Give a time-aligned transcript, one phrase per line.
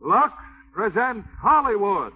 [0.00, 0.32] Lux
[0.72, 2.12] presents Hollywood.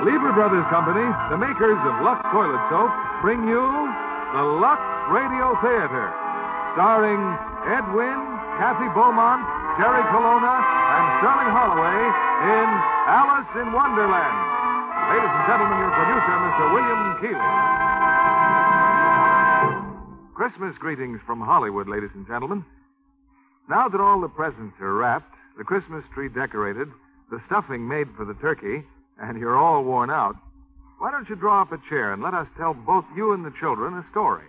[0.00, 2.88] Lever Brothers Company, the makers of Lux Toilet Soap,
[3.20, 3.60] bring you
[4.32, 4.80] the Lux
[5.12, 6.08] Radio Theater,
[6.72, 7.20] starring
[7.68, 8.20] Ed Wynn,
[8.56, 9.44] Kathy Beaumont,
[9.76, 12.00] Jerry Colonna, and Sterling Holloway
[12.48, 12.68] in
[13.12, 14.36] Alice in Wonderland.
[15.12, 16.64] Ladies and gentlemen, your producer, Mr.
[16.72, 18.19] William Keighley.
[20.40, 22.64] Christmas greetings from Hollywood, ladies and gentlemen.
[23.68, 26.88] Now that all the presents are wrapped, the Christmas tree decorated,
[27.30, 28.82] the stuffing made for the turkey,
[29.20, 30.36] and you're all worn out,
[30.96, 33.52] why don't you draw up a chair and let us tell both you and the
[33.60, 34.46] children a story?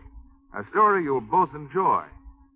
[0.57, 2.05] A story you'll both enjoy,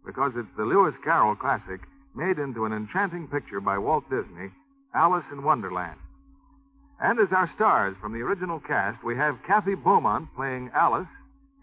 [0.06, 1.82] because it's the Lewis Carroll classic
[2.16, 4.48] made into an enchanting picture by Walt Disney,
[4.96, 6.00] Alice in Wonderland.
[7.02, 11.12] And as our stars from the original cast, we have Kathy Beaumont playing Alice,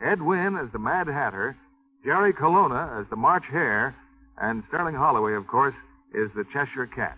[0.05, 1.57] Ed Wynn as the Mad Hatter,
[2.05, 3.95] Jerry Colonna as the March Hare,
[4.39, 5.75] and Sterling Holloway, of course,
[6.13, 7.17] is the Cheshire Cat.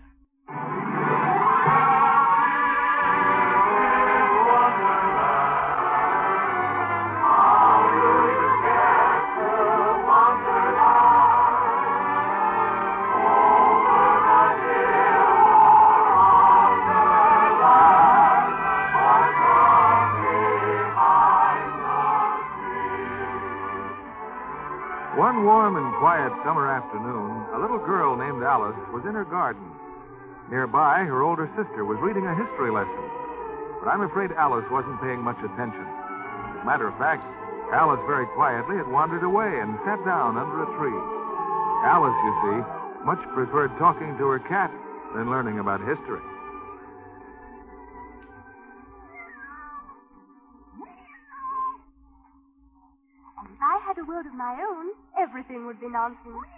[25.99, 29.63] Quiet summer afternoon, a little girl named Alice was in her garden.
[30.51, 33.05] Nearby, her older sister was reading a history lesson.
[33.79, 35.87] But I'm afraid Alice wasn't paying much attention.
[35.87, 37.23] As a matter of fact,
[37.71, 40.99] Alice very quietly had wandered away and sat down under a tree.
[41.87, 42.59] Alice, you see,
[43.07, 44.71] much preferred talking to her cat
[45.15, 46.21] than learning about history.
[55.55, 56.51] Everything would be nonsense.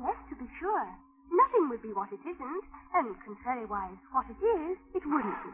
[0.00, 0.88] Yes, to be sure.
[1.28, 2.64] Nothing would be what it isn't,
[2.96, 5.52] and contrariwise, what it is, it wouldn't be.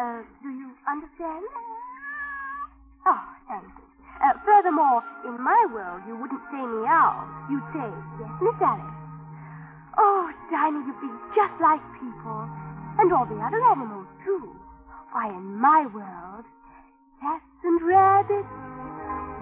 [0.00, 1.44] Uh, do you understand?
[3.06, 3.84] Oh, thank you.
[4.24, 7.28] Uh, furthermore, in my world, you wouldn't say meow.
[7.50, 7.88] You'd say,
[8.20, 8.96] yes, Miss Alice.
[9.98, 12.48] Oh, Dinah, you'd be just like people.
[12.98, 14.48] And all the other animals, too.
[15.12, 16.44] Why, in my world,
[17.20, 18.63] cats and rabbits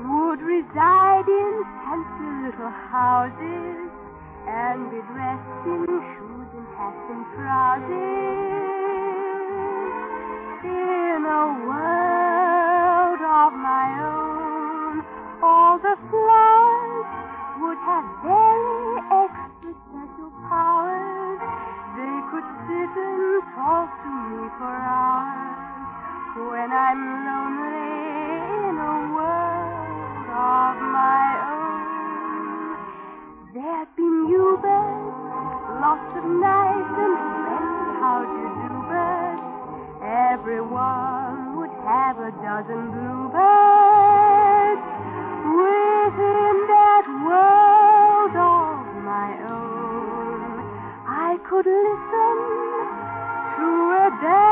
[0.03, 3.91] would reside in fancy little houses
[4.51, 7.93] and be dressed in shoes and hats and trousers.
[10.67, 15.07] In a world of my own,
[15.43, 17.07] all the flowers
[17.63, 21.39] would have very extra special powers.
[21.95, 25.63] They could sit and talk to me for hours
[26.51, 28.32] when I'm lonely
[30.33, 32.81] of my own.
[33.53, 35.13] There'd be new birds,
[35.85, 39.45] lots of nice and friendly how-do-do birds.
[40.33, 44.83] Everyone would have a dozen bluebirds
[45.53, 50.65] within that world of my own.
[51.05, 52.37] I could listen
[53.61, 53.69] to
[54.01, 54.52] a babbling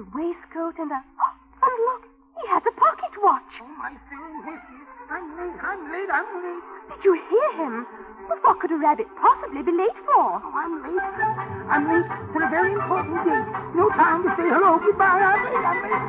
[0.00, 0.96] a waistcoat and a.
[0.96, 2.02] Oh, and look,
[2.40, 3.52] he has a pocket watch.
[3.60, 4.88] Oh, my hisses.
[5.12, 6.64] I'm late, I'm late, I'm late.
[6.88, 7.84] Did you hear him?
[8.24, 10.40] But what could a rabbit possibly be late for?
[10.40, 11.20] Oh, I'm late.
[11.68, 13.44] I'm late for a very important date.
[13.76, 15.20] No time to say hello, goodbye.
[15.20, 16.08] I'm late, I'm late.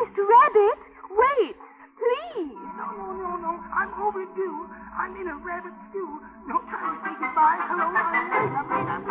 [0.00, 0.24] Mr.
[0.24, 0.80] Rabbit,
[1.12, 1.60] wait,
[2.00, 2.56] please.
[2.80, 3.52] No, no, no, no.
[3.68, 4.64] I'm overdue.
[4.96, 6.08] I'm in a rabbit stew.
[6.48, 7.60] No time to say goodbye.
[7.68, 8.48] Hello, I'm late.
[8.48, 8.88] I'm late.
[8.88, 9.09] I'm late.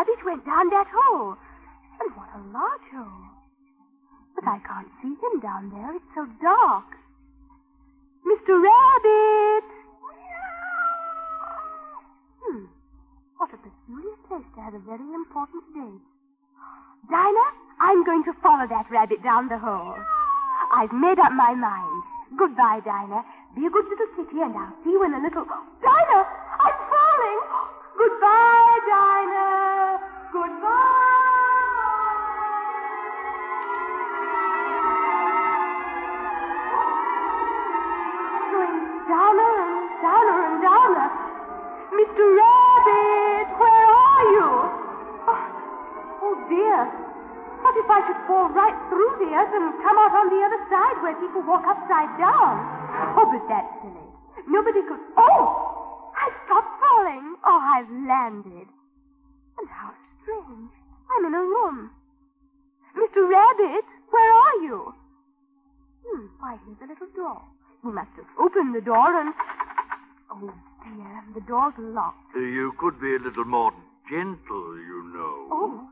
[0.00, 1.36] Rabbit went down that hole.
[2.00, 3.28] And what a large hole.
[4.34, 5.92] But I can't see him down there.
[5.92, 6.88] It's so dark.
[8.24, 8.56] Mr.
[8.56, 9.68] Rabbit!
[12.40, 12.64] Hmm.
[13.36, 16.04] What a peculiar place to have a very important date.
[17.10, 17.50] Dinah,
[17.80, 20.00] I'm going to follow that rabbit down the hole.
[20.72, 22.02] I've made up my mind.
[22.38, 23.24] Goodbye, Dinah.
[23.52, 25.44] Be a good little kitty, and I'll see you in a little.
[25.44, 26.24] Dinah,
[26.64, 27.40] I'm falling.
[28.00, 29.59] Goodbye, Dinah.
[47.90, 51.16] I should fall right through the earth and come out on the other side where
[51.18, 52.54] people walk upside down?
[53.18, 54.08] Oh, but that's silly.
[54.46, 55.02] Nobody could.
[55.18, 56.12] Oh!
[56.14, 57.36] I've stopped falling.
[57.44, 58.68] Oh, I've landed.
[59.58, 59.90] And how
[60.22, 60.70] strange.
[61.10, 61.90] I'm in a room.
[62.96, 63.28] Mr.
[63.28, 64.94] Rabbit, where are you?
[66.06, 67.42] Hmm, why, here's a little door.
[67.82, 69.34] He must have opened the door and.
[70.30, 70.52] Oh,
[70.84, 72.34] dear, the door's locked.
[72.34, 73.72] You could be a little more
[74.08, 75.48] gentle, you know.
[75.50, 75.88] Oh,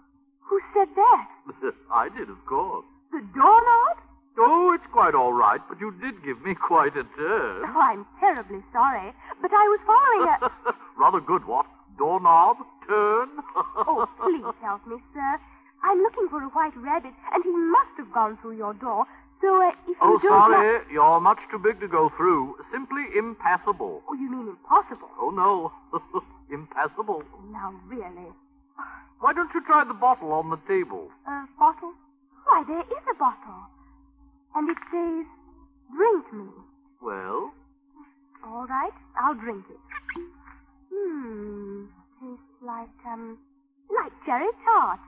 [0.49, 1.27] who said that?
[1.93, 2.85] I did, of course.
[3.13, 3.97] The doorknob?
[4.41, 7.63] Oh, it's quite all right, but you did give me quite a turn.
[7.69, 9.13] Oh, I'm terribly sorry,
[9.43, 10.75] but I was following a.
[11.01, 11.67] Rather good, what?
[11.99, 12.59] Doorknob?
[12.87, 13.29] Turn?
[13.85, 15.31] Oh, please help me, sir.
[15.83, 19.05] I'm looking for a white rabbit, and he must have gone through your door.
[19.41, 20.79] So, uh, if you Oh, don't sorry.
[20.79, 22.57] mind- You're much too big to go through.
[22.73, 24.03] Simply impassable.
[24.09, 25.11] Oh, you mean impossible?
[25.21, 25.73] Oh, no.
[26.51, 27.23] impassable.
[27.53, 28.33] Now, really.
[29.21, 31.11] Why don't you try the bottle on the table?
[31.27, 31.93] A bottle?
[32.47, 33.67] Why, there is a bottle.
[34.55, 35.27] And it says,
[35.95, 36.49] drink me.
[37.03, 37.53] Well,
[38.47, 39.81] All right, I'll drink it.
[40.95, 41.87] Hmm,
[42.21, 43.39] tastes like, um,
[43.91, 45.01] like cherry tart.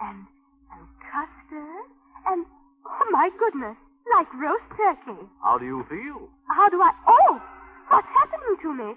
[0.00, 0.24] And,
[0.72, 1.86] and custard.
[2.30, 2.46] And,
[2.86, 3.76] oh my goodness,
[4.12, 5.20] like roast turkey.
[5.42, 6.28] how do you feel?
[6.48, 7.40] How do I, oh,
[7.88, 8.90] what's happening to me?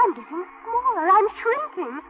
[0.00, 1.06] I'm getting smaller.
[1.12, 2.00] I'm shrinking.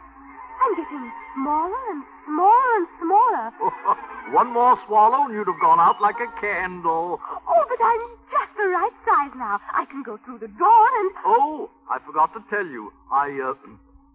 [0.61, 3.45] I'm getting smaller and smaller and smaller.
[4.37, 7.21] One more swallow and you'd have gone out like a candle.
[7.23, 9.61] Oh, but I'm just the right size now.
[9.73, 12.93] I can go through the door and, Oh, I forgot to tell you.
[13.11, 13.55] I, uh,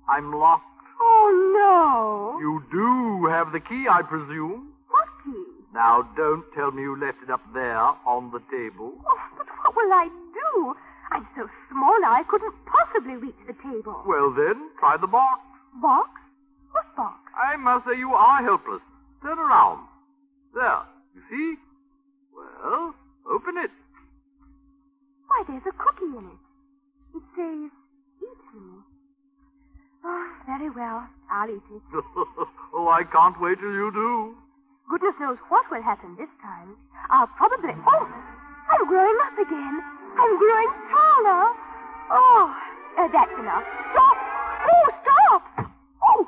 [0.10, 0.66] I'm locked.
[1.02, 2.40] oh no.
[2.40, 4.70] You do have the key, I presume.
[4.90, 5.44] What key?
[5.74, 8.94] Now, don't tell me you left it up there on the table.
[9.08, 10.76] Oh, but what will I do?
[11.12, 14.02] I'm so small now I couldn't possibly reach the table.
[14.06, 15.42] Well, then, try the box.
[15.82, 16.10] Box?
[16.74, 17.22] What box?
[17.38, 18.82] I must say you are helpless.
[19.22, 19.88] Turn around.
[20.54, 20.82] There.
[21.16, 21.56] You see?
[22.34, 22.94] Well,
[23.30, 23.72] open it.
[25.30, 26.42] Why, there's a cookie in it.
[27.16, 27.70] It says,
[28.22, 28.82] eat me.
[30.04, 31.08] Oh, very well.
[31.32, 31.82] I'll eat it.
[32.74, 34.36] oh, I can't wait till you do.
[34.90, 36.76] Goodness knows what will happen this time.
[37.10, 37.74] I'll probably.
[37.88, 38.06] Oh!
[38.70, 39.76] I'm growing up again.
[40.18, 41.46] I'm growing taller.
[42.12, 42.54] Oh,
[43.00, 43.64] uh, that's enough.
[43.94, 44.18] Stop!
[44.70, 45.44] Oh, stop!
[46.04, 46.28] Oh,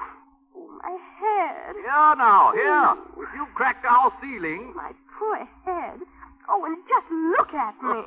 [1.25, 1.75] head.
[1.75, 2.93] Here now, here.
[3.25, 4.73] If you crack our ceiling.
[4.75, 5.99] My poor head.
[6.49, 7.97] Oh, and just look at me.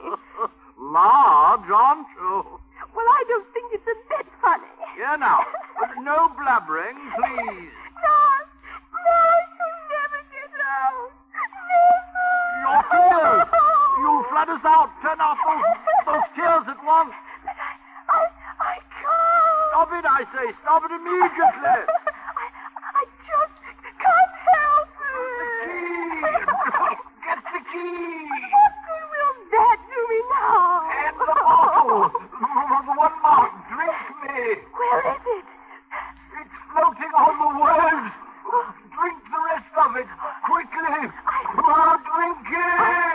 [0.78, 2.34] Large, aren't you?
[2.94, 4.70] well, I don't think it's a bit funny.
[4.96, 5.40] Here now.
[6.02, 7.74] No blubbering, please.
[8.02, 8.18] No,
[8.90, 9.38] no, I
[9.94, 11.10] never get out.
[11.34, 11.78] Never.
[12.62, 13.48] Your tears.
[13.98, 14.90] You'll flood us out.
[15.02, 17.14] Turn off those, those tears at once.
[17.46, 17.72] But I,
[18.10, 18.22] I,
[18.58, 19.58] I can't.
[19.70, 20.46] Stop it, I say.
[20.62, 21.78] Stop it immediately.
[27.78, 30.82] Good will that do me now?
[30.90, 32.10] And the bottle.
[32.10, 33.50] One more.
[33.70, 34.38] Drink me.
[34.74, 35.46] Where is it?
[36.42, 38.10] It's floating on the waves.
[38.98, 40.08] Drink the rest of it.
[40.42, 41.06] Quickly.
[41.62, 43.07] Oh, drink it.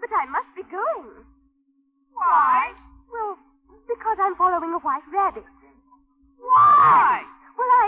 [0.00, 1.24] But I must be going.
[2.12, 2.72] Why?
[3.10, 3.38] Well,
[3.88, 5.44] because I'm following a white rabbit.
[6.38, 7.22] Why?
[7.56, 7.86] Well, I.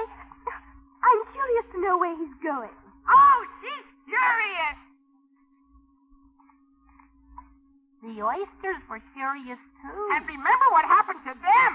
[1.07, 2.75] I'm curious to know where he's going.
[3.07, 4.79] Oh, she's furious.
[8.03, 10.03] The oysters were curious too.
[10.19, 11.73] And remember what happened to them.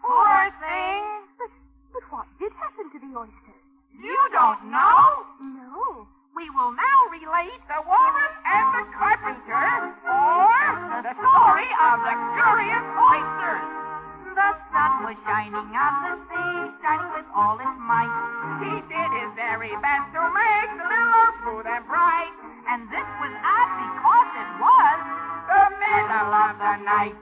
[0.00, 1.28] Poor things.
[1.36, 1.52] But,
[1.92, 3.64] but what did happen to the oysters?
[3.96, 5.28] You don't know?
[5.40, 6.08] No.
[6.30, 9.66] We will now relate the walrus and the carpenter,
[10.06, 13.66] or the story of the curious oysters.
[14.30, 16.54] The sun was shining on the sea,
[16.86, 18.14] shining with all its might.
[18.62, 22.34] He did his very best to make the billow smooth and bright.
[22.70, 24.98] And this was odd because it was
[25.50, 27.18] The middle of the night.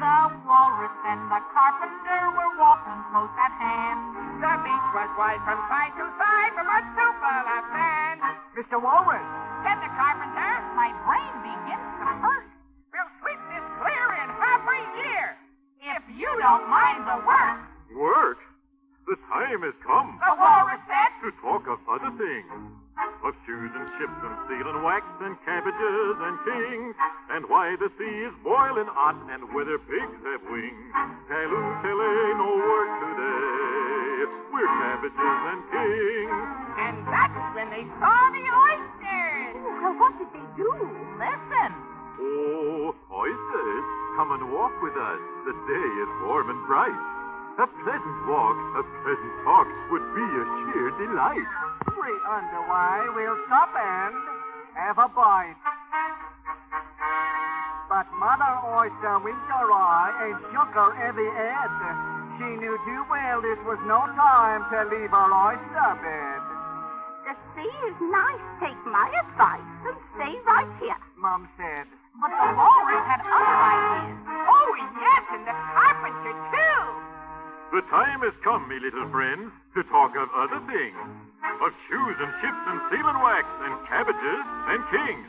[0.00, 0.16] The
[0.48, 4.00] walrus and the carpenter were walking close at hand.
[4.40, 7.44] The beach was wide from side to side, from a too full.
[8.56, 8.76] Mr.
[8.80, 9.24] Walrus,
[9.64, 12.48] Said the carpenter, My brain begins to hurt.
[12.92, 15.26] we'll sweep this clear in half a year.
[15.96, 17.60] If you don't mind the work,
[17.96, 18.38] Work?
[19.08, 21.10] The time has come the walrus said.
[21.24, 22.48] to talk of other things.
[23.24, 26.94] Of shoes and ships and steel and wax and cabbages and kings.
[27.32, 30.92] And why the sea is boiling hot and whether pigs have wings.
[31.28, 34.24] Calloo, callay, no work today.
[34.52, 36.40] We're cabbages and kings.
[36.80, 39.56] And that's when they saw the oysters.
[39.60, 40.72] Oh, well, what did they do?
[41.20, 41.70] Listen.
[42.20, 43.84] Oh, oysters,
[44.16, 45.20] come and walk with us.
[45.44, 47.19] The day is warm and bright.
[47.60, 51.44] A pleasant walk, a pleasant talk would be a sheer delight.
[51.92, 52.98] we underway.
[53.12, 54.16] We'll stop and
[54.80, 55.60] have a bite.
[57.84, 61.68] But Mother Oyster winked her eye and shook her heavy head.
[62.40, 66.40] She knew too well this was no time to leave her oyster bed.
[67.28, 68.44] The sea is nice.
[68.64, 70.96] Take my advice and stay right here.
[71.20, 71.84] Mom said.
[72.16, 74.16] But the walrus had other ideas.
[74.48, 76.59] Oh, yes, and the carpenter, too.
[77.70, 80.98] The time has come, me little friends, to talk of other things.
[81.62, 85.28] Of shoes and ships and seal and wax and cabbages and kings.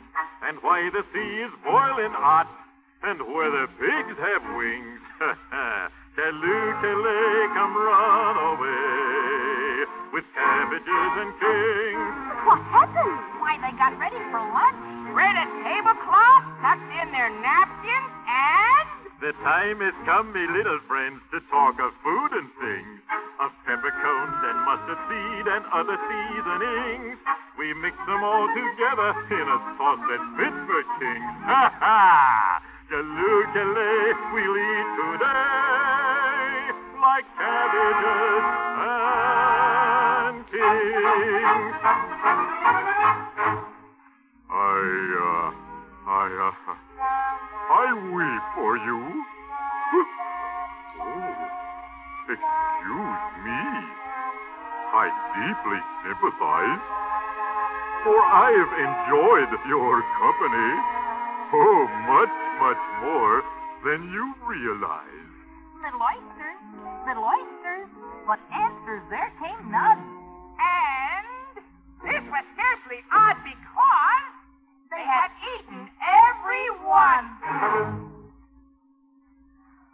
[0.50, 2.50] And why the sea is boiling hot
[3.06, 5.02] and whether pigs have wings.
[6.18, 12.14] Calloo, callay, come run away with cabbages and kings.
[12.50, 13.22] What happened?
[13.38, 14.82] Why, they got ready for lunch.
[15.14, 18.91] Spread a tablecloth, tucked in their napkins, and
[19.22, 23.06] The time has come, me little friends, to talk of food and things.
[23.38, 27.22] Of peppercorns and mustard seed and other seasonings.
[27.54, 31.38] We mix them all together in a sauce that's fit for kings.
[31.46, 32.66] Ha ha!
[32.90, 33.46] Jaloo
[34.34, 35.62] we'll eat today
[36.98, 38.46] like cabbages
[38.82, 41.78] and kings.
[44.50, 44.82] I,
[45.22, 46.82] uh, I, uh,
[47.72, 49.00] I weep for you.
[51.02, 51.34] Oh,
[52.28, 53.64] excuse me.
[54.92, 56.84] I deeply sympathize.
[58.04, 60.72] For I have enjoyed your company.
[61.56, 63.40] Oh, much, much more
[63.88, 65.32] than you realize.
[65.80, 66.60] Little oysters,
[67.08, 67.88] little oysters.
[68.28, 70.00] But answers there came none.
[70.60, 71.64] and
[72.04, 74.41] this was scarcely odd because
[74.92, 77.26] they had eaten every one.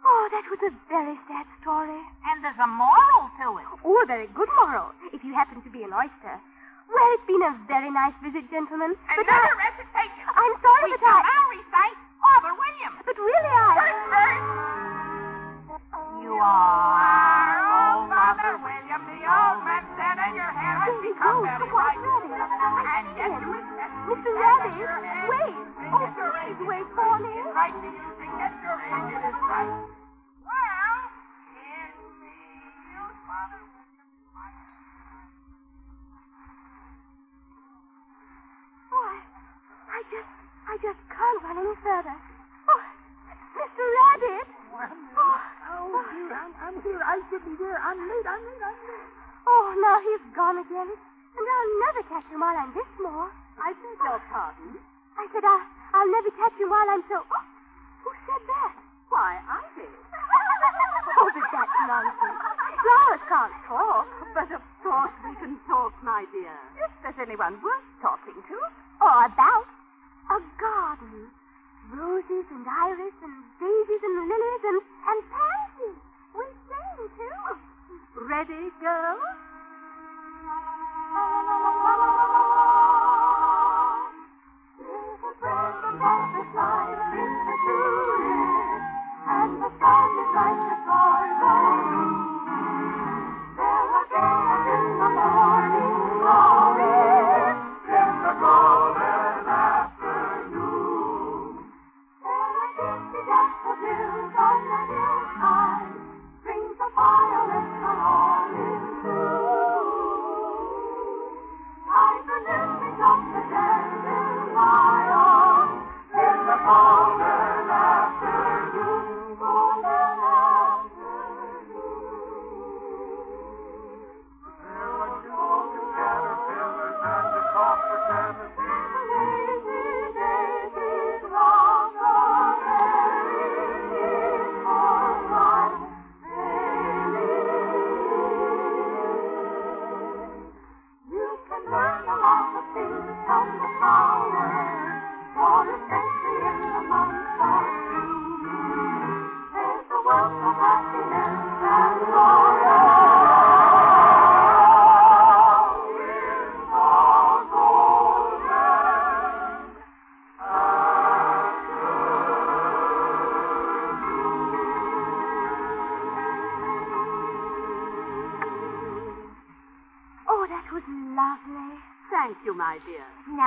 [0.04, 2.00] Oh, that was a very sad story.
[2.30, 3.66] And there's a moral to it.
[3.84, 6.36] Oh, a very good moral, if you happen to be an oyster.
[6.88, 8.96] Well, it's been a very nice visit, gentlemen.
[9.12, 10.24] But Another I, recitation.
[10.32, 11.28] I'm sorry, we but shall I.
[11.28, 12.92] now recite Father William.
[13.04, 13.67] But really, I.
[27.58, 29.87] Right to you to get your age it is right.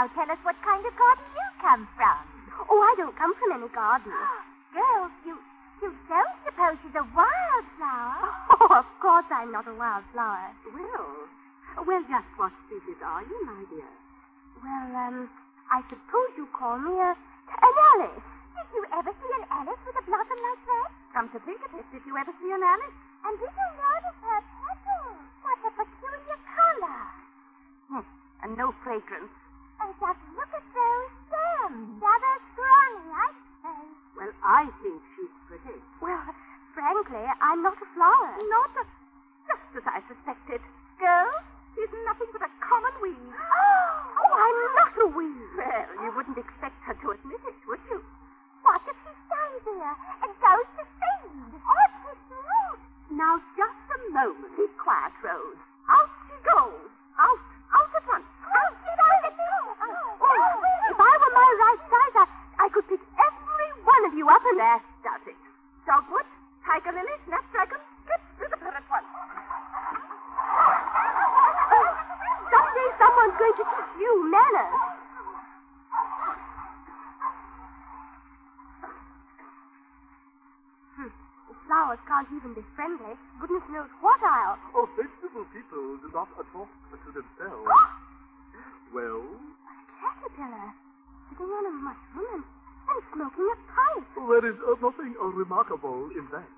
[0.02, 2.18] Now tell us what kind of garden you come from.
[2.74, 4.10] Oh, I don't come from any garden.
[4.74, 5.38] Girls, you
[5.78, 8.18] you don't suppose she's a wildflower?
[8.50, 10.58] Oh, of course I'm not a wildflower.
[10.74, 13.94] Well, well, just what species are you, my dear?
[14.66, 15.30] Well, um,
[15.70, 18.26] I suppose you call me a an Alice.
[18.58, 20.90] Did you ever see an Alice with a blossom like that?
[21.14, 22.98] Come to think of it, did you ever see an Alice?
[23.22, 25.22] And did you notice her petals?
[25.46, 27.02] What a peculiar color.
[27.94, 28.06] Hmm.
[28.42, 29.30] And no fragrance.
[29.82, 31.98] And just look at those stems.
[31.98, 33.82] Rather scrawny, I'd say.
[34.14, 35.82] Well, I think she's pretty.
[35.98, 36.22] Well,
[36.78, 38.34] frankly, I'm not a flower.
[38.46, 38.84] Not a,
[39.50, 40.62] just as I suspected.
[41.02, 43.26] Girls, she's nothing but a common weed.
[43.26, 45.50] Oh, I'm not a weed.
[45.58, 46.10] Well, you
[46.72, 48.00] wouldn't expect her to admit it, would you?
[48.64, 51.52] What if she stays here and goes to seed?
[51.52, 52.80] Or to fruit?
[53.12, 54.56] Now, just a moment.
[54.56, 55.60] Be quiet, Rose.
[55.90, 56.88] Out she goes.
[57.20, 57.42] Out,
[57.76, 58.30] out at once.
[58.48, 59.34] Out she goes.
[59.82, 60.48] Oh,
[60.92, 62.26] if I were my right size, I,
[62.64, 64.60] I could pick every one of you up and...
[64.60, 65.40] That does it.
[65.86, 66.28] Dogwood,
[66.64, 69.10] tiger lily, snapdragon, get rid of her at once.
[72.52, 75.02] Someday someone's going to teach you manners.
[80.96, 81.12] Hmm.
[81.50, 84.60] If flowers can't even be friendly, goodness knows what I'll...
[84.76, 87.68] Oh, sensible people do not talk to themselves.
[88.94, 89.24] well,
[90.00, 90.70] Caterpillar,
[91.30, 94.08] sitting on a mushroom and, and smoking a pipe.
[94.20, 96.50] there is uh, nothing uh, remarkable in that.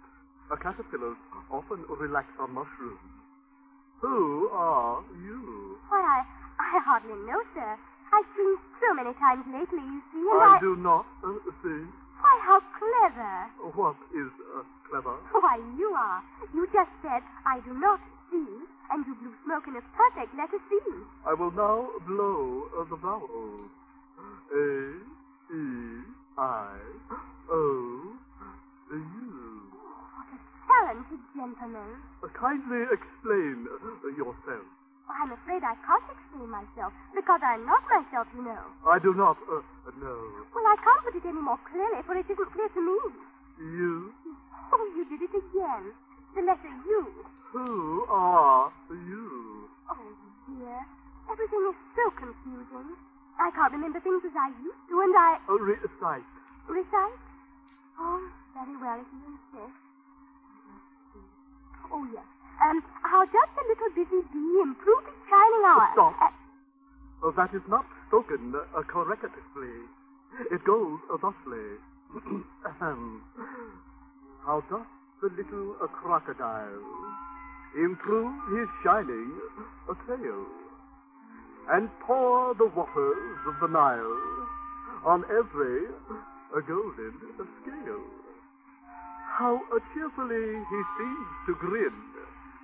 [0.51, 1.19] Uh, caterpillars
[1.51, 3.11] often relax on mushrooms.
[3.99, 5.77] Who are you?
[5.91, 6.23] Why, I,
[6.59, 7.75] I hardly know, sir.
[8.15, 10.63] I've seen so many times lately, you see, I I...
[10.63, 11.83] do not uh, see.
[12.23, 13.35] Why, how clever.
[13.75, 15.19] What is uh, clever?
[15.35, 16.23] Why, you are.
[16.55, 17.99] You just said, I do not
[18.31, 18.47] see,
[18.91, 20.79] and you blew smoke in a perfect letter C.
[21.27, 23.71] I will now blow uh, the vowels.
[24.53, 24.67] A,
[25.51, 25.63] E,
[26.37, 26.77] I,
[27.51, 28.13] O,
[28.93, 29.32] U.
[30.73, 32.01] Talented gentleman.
[32.25, 34.65] Uh, kindly explain uh, yourself.
[35.05, 38.65] I'm afraid I can't explain myself, because I'm not myself, you know.
[38.89, 39.61] I do not uh,
[40.01, 40.21] know.
[40.49, 42.97] Well, I can't put it any more clearly, for it isn't clear to me.
[43.61, 44.17] You?
[44.73, 45.93] Oh, you did it again.
[46.33, 47.01] The letter U.
[47.53, 49.69] Who are you?
[49.93, 50.09] Oh,
[50.57, 50.79] dear.
[51.29, 52.97] Everything is so confusing.
[53.37, 55.37] I can't remember things as I used to, and I...
[55.45, 56.25] Uh, recite.
[56.65, 57.21] Recite?
[58.01, 58.25] Oh,
[58.57, 59.77] very well, if you insist.
[61.91, 62.23] Oh, yes.
[62.63, 65.89] Um, how does the little busy bee improve its shining hour?
[65.93, 66.13] Stop.
[66.21, 66.31] Uh,
[67.23, 69.75] Uh, that is not spoken uh, correctly.
[70.51, 71.79] It goes uh, thusly.
[74.45, 74.85] How does
[75.21, 76.83] the little a crocodile,
[77.79, 79.31] improve his shining
[79.87, 80.45] a tail,
[81.71, 84.19] and pour the waters of the Nile
[85.05, 85.87] on every
[86.57, 87.13] a golden
[87.63, 88.03] scale.
[89.33, 91.93] How uh, cheerfully he seems to grin,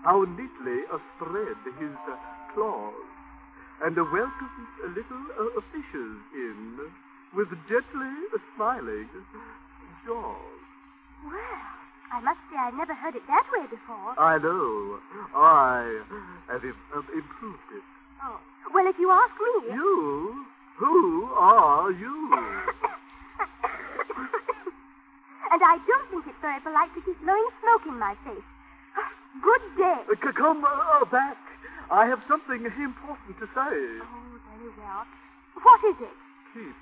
[0.04, 2.16] how neatly uh, spread his uh,
[2.54, 2.94] claws,
[3.84, 6.78] and uh, welcomes uh, little uh, fishes in
[7.34, 8.14] with gently
[8.56, 9.10] smiling
[10.06, 10.62] jaws.
[11.26, 11.66] Well,
[12.14, 14.14] I must say I've never heard it that way before.
[14.20, 15.00] I know.
[15.36, 16.02] I
[16.50, 17.84] have have improved it.
[18.24, 18.40] Oh.
[18.74, 19.74] Well, if you ask me.
[19.74, 20.46] You?
[20.78, 22.66] Who are you?
[25.52, 28.46] and I don't think it's very polite to keep blowing smoke in my face.
[29.42, 30.02] Good day.
[30.10, 31.38] Uh, come uh, back.
[31.90, 33.74] I have something important to say.
[34.02, 35.06] Oh, very well.
[35.62, 36.18] What is it?
[36.54, 36.78] Keep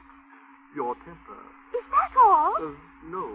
[0.75, 1.41] your temper.
[1.75, 2.55] Is that all?
[2.59, 2.75] Uh,
[3.07, 3.27] no.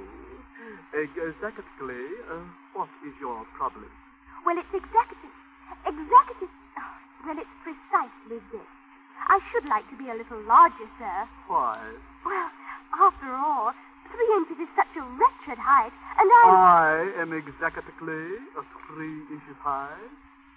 [0.95, 2.38] Exactly, uh,
[2.75, 3.88] what is your problem?
[4.45, 5.35] Well, it's executive.
[5.88, 6.53] Executive.
[6.79, 6.92] Oh,
[7.27, 8.68] well, it's precisely this.
[9.27, 11.29] I should like to be a little larger, sir.
[11.49, 11.79] Why?
[12.25, 12.51] Well,
[13.01, 13.73] after all,
[14.12, 16.44] three inches is such a wretched height, and I.
[16.53, 18.22] I am exactly
[18.55, 19.96] a three inches high,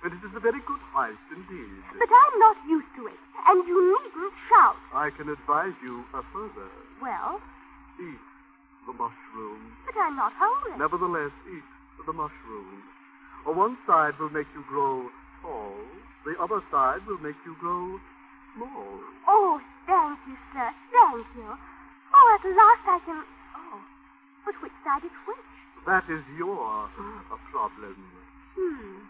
[0.03, 1.81] and it is a very good height indeed.
[1.97, 4.75] But I'm not used to it, and you needn't shout.
[4.93, 6.69] I can advise you uh, further.
[7.01, 7.39] Well,
[7.99, 8.19] Eat
[8.85, 9.71] the mushroom.
[9.87, 10.75] but I'm not hungry.
[10.77, 11.63] Nevertheless, eat
[12.05, 12.83] the mushroom.
[13.45, 15.07] One side will make you grow
[15.41, 15.77] tall,
[16.25, 17.99] the other side will make you grow
[18.57, 18.99] small.
[19.27, 20.69] Oh, thank you, sir.
[20.91, 21.49] Thank you.
[22.15, 23.23] Oh, at last I can.
[23.55, 23.79] Oh,
[24.45, 25.49] but which side is which?
[25.87, 27.95] That is your uh, problem.
[28.55, 29.05] Hmm.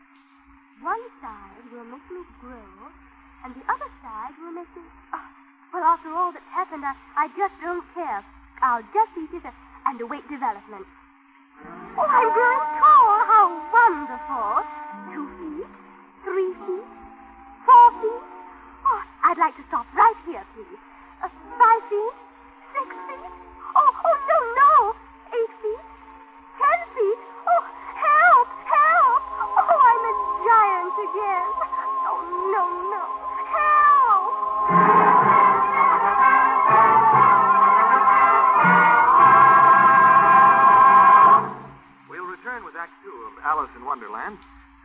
[0.83, 2.71] One side will make me grow,
[3.43, 4.83] and the other side will make me.
[5.13, 5.25] Oh,
[5.73, 8.21] well, after all that's happened, I, I just don't care.
[8.61, 9.45] I'll just eat it
[9.85, 10.85] and await development.
[11.95, 13.17] Oh, I'm growing tall.
[13.23, 14.67] How wonderful.
[15.15, 15.69] Two feet,
[16.27, 16.87] three feet,
[17.63, 18.23] four feet.
[18.83, 20.79] Oh, I'd like to stop right here, please.
[21.23, 22.15] Uh, five feet,
[22.75, 23.14] six feet.
[31.17, 33.03] Oh, no, no.
[33.55, 35.45] Help.
[42.09, 44.37] We'll return with Act Two of Alice in Wonderland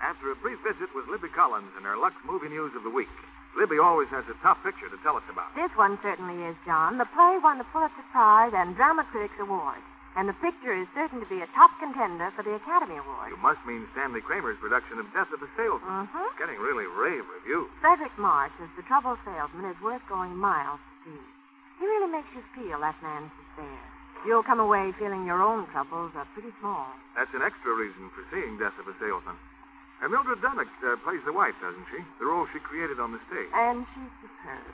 [0.03, 3.11] after a brief visit with Libby Collins and her Lux Movie News of the Week.
[3.59, 5.55] Libby always has a tough picture to tell us about.
[5.55, 6.99] This one certainly is, John.
[6.99, 9.83] The play won the Pulitzer Prize and Drama Critics Award.
[10.19, 13.31] And the picture is certain to be a top contender for the Academy Award.
[13.31, 16.11] You must mean Stanley Kramer's production of Death of a Salesman.
[16.11, 16.27] Mm-hmm.
[16.35, 17.71] It's getting really rave reviews.
[17.79, 21.23] Fredric March as the trouble salesman is worth going miles to see.
[21.79, 23.81] He really makes you feel that man's despair.
[24.27, 26.91] You'll come away feeling your own troubles are pretty small.
[27.17, 29.39] That's an extra reason for seeing Death of a Salesman.
[30.03, 32.01] And Mildred Dunnock uh, plays the wife, doesn't she?
[32.19, 33.49] The role she created on the stage.
[33.53, 34.65] And she's superb.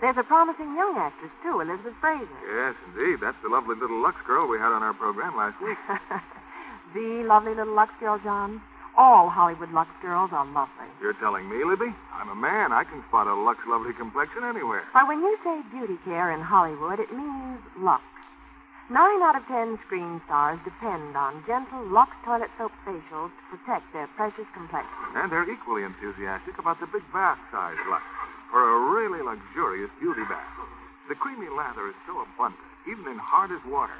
[0.00, 2.28] There's a promising young actress, too, Elizabeth Fraser.
[2.44, 3.20] Yes, indeed.
[3.20, 5.78] That's the lovely little Lux girl we had on our program last week.
[6.94, 8.60] the lovely little Lux girl, John.
[8.96, 10.88] All Hollywood Lux girls are lovely.
[11.00, 11.92] You're telling me, Libby?
[12.12, 12.72] I'm a man.
[12.72, 14.84] I can spot a Lux lovely complexion anywhere.
[14.92, 18.02] Why, when you say beauty care in Hollywood, it means Lux.
[18.88, 23.92] Nine out of ten screen stars depend on gentle Lux toilet soap facials to protect
[23.92, 25.12] their precious complexion.
[25.16, 28.04] And they're equally enthusiastic about the big bath size Lux
[28.50, 30.56] for a really luxurious beauty bath.
[31.08, 33.94] The creamy lather is so abundant, even in hard as water.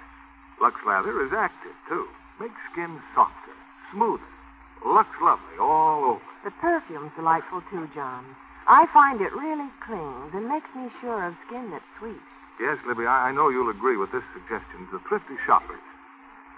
[0.61, 2.09] Lux lather is active, too.
[2.41, 3.55] Makes skin softer,
[3.93, 4.27] smoother.
[4.85, 6.29] Lux lovely all over.
[6.45, 8.25] The perfume's delightful, too, John.
[8.67, 12.21] I find it really clings and makes me sure of skin that's sweet.
[12.59, 15.83] Yes, Libby, I, I know you'll agree with this suggestion to thrifty shoppers.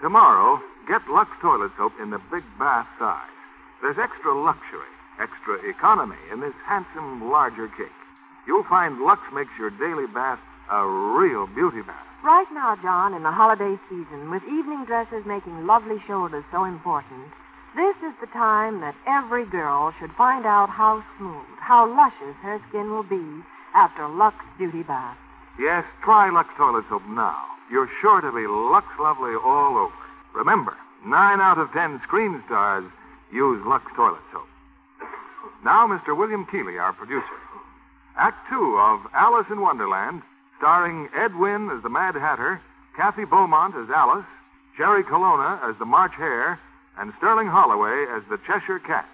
[0.01, 3.35] Tomorrow, get Lux toilet soap in the big bath size.
[3.81, 7.91] There's extra luxury, extra economy in this handsome, larger cake.
[8.47, 10.39] You'll find Lux makes your daily bath
[10.71, 12.05] a real beauty bath.
[12.23, 17.31] Right now, John, in the holiday season, with evening dresses making lovely shoulders so important,
[17.75, 22.59] this is the time that every girl should find out how smooth, how luscious her
[22.67, 23.43] skin will be
[23.75, 25.17] after Lux Beauty Bath.
[25.59, 27.37] Yes, try Lux toilet soap now.
[27.71, 29.93] You're sure to be Lux lovely all over.
[30.33, 32.85] Remember, nine out of ten screen stars
[33.31, 34.48] use Lux toilet soap.
[35.63, 36.15] Now, Mr.
[36.15, 37.25] William Keighley, our producer.
[38.17, 40.21] Act two of Alice in Wonderland,
[40.57, 42.61] starring Ed Wynn as the Mad Hatter,
[42.95, 44.25] Kathy Beaumont as Alice,
[44.77, 46.59] Jerry Colonna as the March Hare,
[46.97, 49.07] and Sterling Holloway as the Cheshire Cat.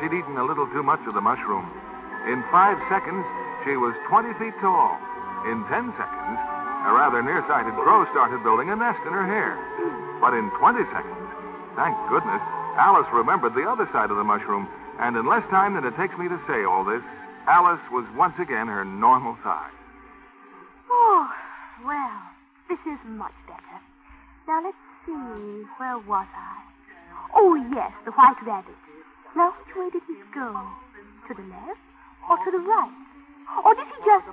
[0.00, 1.68] She'd eaten a little too much of the mushroom.
[2.26, 3.24] In five seconds,
[3.64, 4.96] she was 20 feet tall.
[5.44, 6.38] In 10 seconds,
[6.86, 9.58] a rather nearsighted crow started building a nest in her hair.
[10.20, 11.28] But in 20 seconds,
[11.76, 12.40] thank goodness,
[12.78, 16.16] Alice remembered the other side of the mushroom, and in less time than it takes
[16.16, 17.02] me to say all this,
[17.46, 19.76] Alice was once again her normal size.
[20.90, 21.28] Oh,
[21.84, 22.22] well,
[22.68, 23.78] this is much better.
[24.46, 26.56] Now let's see, where was I?
[27.34, 28.78] Oh, yes, the white rabbit.
[29.36, 30.52] Now, which way did he go?
[31.28, 31.80] To the left
[32.28, 32.92] or to the right?
[33.64, 34.26] Or did he just.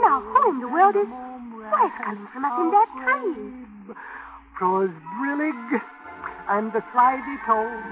[0.00, 1.08] Now, who in the world is.
[1.08, 3.96] Why, it's coming from up in that tree.
[4.58, 5.82] Twas brillig
[6.48, 7.82] and the slithy toad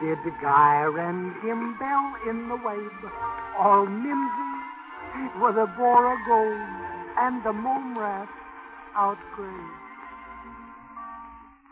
[0.00, 3.12] did the gyre and gimble in the wabe.
[3.58, 6.54] All mimsy were the borogoves
[7.18, 8.28] and the mome rat
[8.96, 9.70] outgrabe.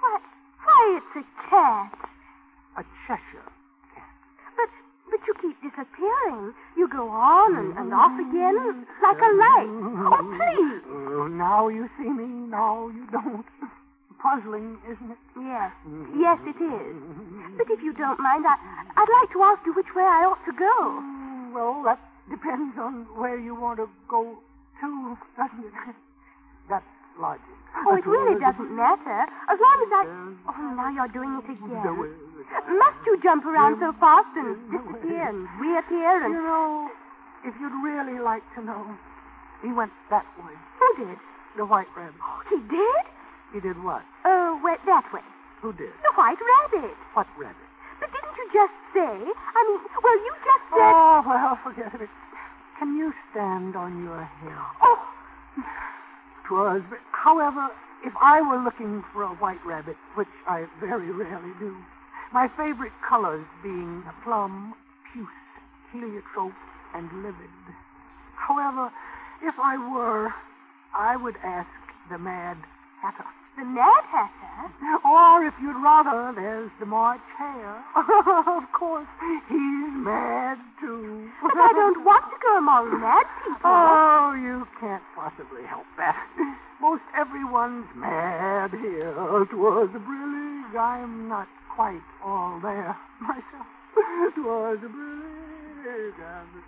[0.01, 0.19] Why,
[0.65, 1.95] why, it's a cat.
[2.77, 3.48] A Cheshire
[5.11, 6.55] But, you keep disappearing.
[6.77, 9.73] You go on and, and off again like a light.
[10.09, 10.83] Oh, please.
[10.89, 13.45] Oh, now you see me, now you don't.
[14.19, 15.19] Puzzling, isn't it?
[15.39, 15.71] Yes,
[16.19, 16.97] yes, it is.
[17.57, 18.59] But if you don't mind, I,
[18.99, 20.75] I'd like to ask you which way I ought to go.
[21.55, 24.43] Well, that depends on where you want to go
[24.83, 25.95] to, doesn't it?
[26.69, 26.85] That's
[27.21, 27.47] logic.
[27.87, 29.23] Oh, it really doesn't matter.
[29.47, 30.03] As long as I.
[30.03, 32.19] Uh, oh, now you're doing it again.
[32.69, 36.35] Must you jump around so fast and disappear and reappear and.
[36.35, 36.91] You know,
[37.45, 38.97] if you'd really like to know,
[39.63, 40.55] he went that way.
[40.81, 41.19] Who did?
[41.57, 42.21] The white rabbit.
[42.23, 43.05] Oh, he did?
[43.53, 44.03] He did what?
[44.25, 45.25] Oh, went that way.
[45.63, 45.91] Who did?
[46.03, 46.97] The white rabbit.
[47.15, 47.69] What rabbit?
[48.01, 49.17] But didn't you just say?
[49.19, 50.93] I mean, well, you just said.
[50.95, 52.11] Oh, well, forget it.
[52.79, 54.59] Can you stand on your head?
[54.83, 54.99] Oh,
[56.47, 56.83] Twas,
[57.13, 57.69] however,
[58.07, 61.77] if I were looking for a white rabbit, which I very rarely do,
[62.33, 64.75] my favorite colors being plum,
[65.13, 65.29] puce,
[65.93, 66.53] heliotrope,
[66.95, 67.57] and livid.
[68.37, 68.91] However,
[69.43, 70.33] if I were,
[70.97, 71.69] I would ask
[72.11, 72.57] the Mad
[73.03, 73.25] Hatter.
[73.57, 74.73] the Mad Hatter?
[75.05, 77.85] Or if you'd rather, there's the March Hare.
[77.97, 79.07] of course,
[79.49, 81.31] he's mad too.
[81.43, 83.61] But I don't want to go among mad people.
[83.65, 86.17] Oh, you can't possibly help that.
[86.81, 89.15] Most everyone's mad here.
[89.17, 90.79] Oh, it was brillig.
[90.79, 92.91] I'm not quite all there
[93.23, 93.67] myself.
[94.35, 96.63] Twas a brillig and the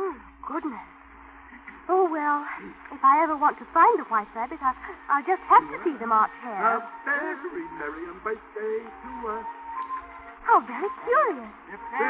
[0.00, 0.16] Oh,
[0.48, 0.88] goodness.
[1.92, 2.40] Oh, well,
[2.92, 4.72] if I ever want to find the white rabbit, I,
[5.12, 6.80] I'll just have to see the March hare.
[7.04, 7.36] very
[7.76, 9.44] merry and birthday to us.
[10.48, 11.52] How very curious.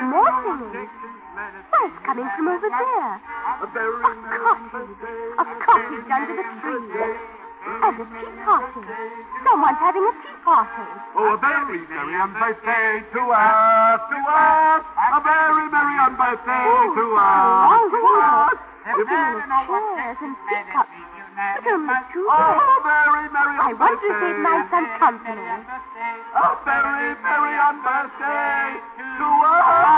[0.06, 0.86] More singing.
[1.34, 3.10] Why, it's coming from over there.
[3.58, 5.22] A very A merry birthday.
[5.34, 7.35] A cottage under the tree.
[7.66, 8.78] And a tea party.
[9.42, 10.86] Someone's having a tea party.
[11.18, 14.82] Oh, a very merry and birthday to us, to us.
[14.86, 18.54] A very merry and birthday oh, to oh, us, oh, to us.
[18.86, 19.42] Sitting in
[19.98, 20.94] chairs and teacups.
[21.36, 22.86] But only two Oh, chairs.
[22.86, 24.72] very merry I and wonder if they'd mind birthday.
[24.72, 25.42] some company.
[25.42, 28.78] A very merry and birthday
[29.18, 29.90] to us.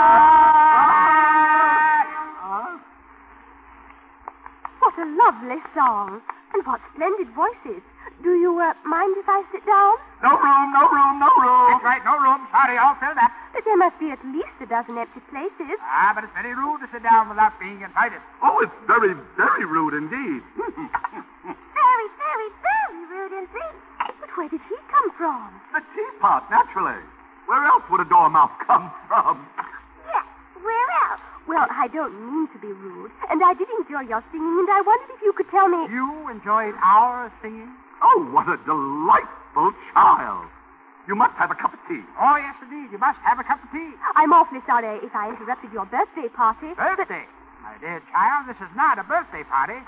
[4.81, 6.25] What a lovely song.
[6.53, 7.81] And what splendid voices.
[8.25, 9.93] Do you uh, mind if I sit down?
[10.25, 11.71] No room, no room, no room.
[11.77, 12.41] That's right, no room.
[12.51, 13.31] Sorry, I'll fill that.
[13.53, 15.77] But there must be at least a dozen empty places.
[15.79, 18.19] Ah, but it's very rude to sit down without being invited.
[18.43, 20.41] Oh, it's very, very rude indeed.
[21.79, 23.75] Very, very, very rude indeed.
[24.19, 25.47] But where did he come from?
[25.73, 26.99] the teapot, naturally.
[27.47, 29.47] Where else would a dormouse come from?
[31.49, 31.69] Yes, where else?
[31.69, 34.81] Well, I don't mean to be rude, and I did enjoy your singing, and I
[34.85, 35.89] wondered if you could tell me.
[35.89, 37.69] You enjoyed our singing?
[38.01, 40.47] Oh, what a delightful child.
[41.07, 42.05] You must have a cup of tea.
[42.21, 42.93] Oh, yes, indeed.
[42.93, 43.97] You must have a cup of tea.
[44.15, 46.69] I'm awfully sorry if I interrupted your birthday party.
[46.77, 47.25] Birthday?
[47.65, 49.81] My dear child, this is not a birthday party.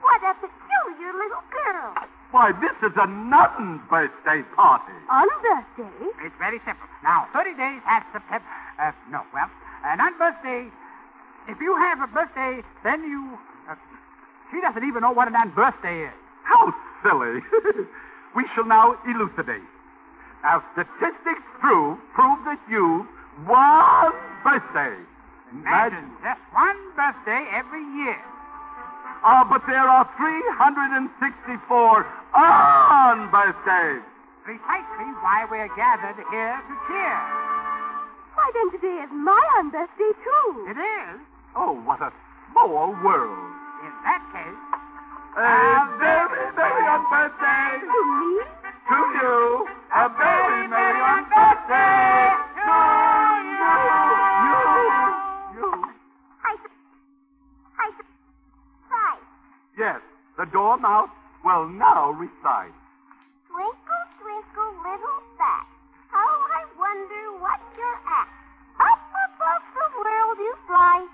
[0.00, 1.94] What a peculiar little girl.
[2.32, 4.96] Why, this is a nun's birthday party.
[5.12, 6.24] On birthday?
[6.24, 6.88] It's very simple.
[7.04, 8.48] Now, 30 days past September.
[8.80, 9.52] Uh, no, well,
[9.84, 10.72] uh, not birthday.
[11.48, 13.38] If you have a birthday, then you.
[13.68, 13.74] Uh,
[14.50, 16.16] she doesn't even know what an birthday is.
[16.44, 17.40] How silly.
[18.36, 19.62] we shall now elucidate.
[20.42, 23.06] Now, statistics prove, prove that you
[23.46, 24.12] one
[24.44, 24.96] birthday.
[25.52, 28.20] Imagine just one birthday every year.
[29.24, 34.04] Ah, but there are 364 unbirthdays.
[34.44, 37.16] Precisely why we're gathered here to cheer.
[38.36, 40.68] Why, then today is my unbirthday, too.
[40.68, 41.20] It is.
[41.56, 42.10] Oh, what a
[42.50, 43.54] small world.
[43.86, 44.58] In that case.
[45.38, 47.78] A very merry unbirthday.
[47.78, 48.42] To me?
[48.90, 49.66] To you.
[49.94, 52.34] A very merry unbirthday.
[52.58, 52.78] To
[53.54, 53.74] you.
[54.44, 54.62] You.
[55.54, 55.70] You.
[56.42, 56.58] I.
[58.90, 59.18] I.
[59.78, 60.00] Yes,
[60.36, 61.10] the dormouse
[61.44, 62.74] will now recite.
[63.46, 65.66] Twinkle, twinkle, little bat,
[66.10, 68.28] How oh, I wonder what you're at.
[68.80, 71.06] Up above the world you fly.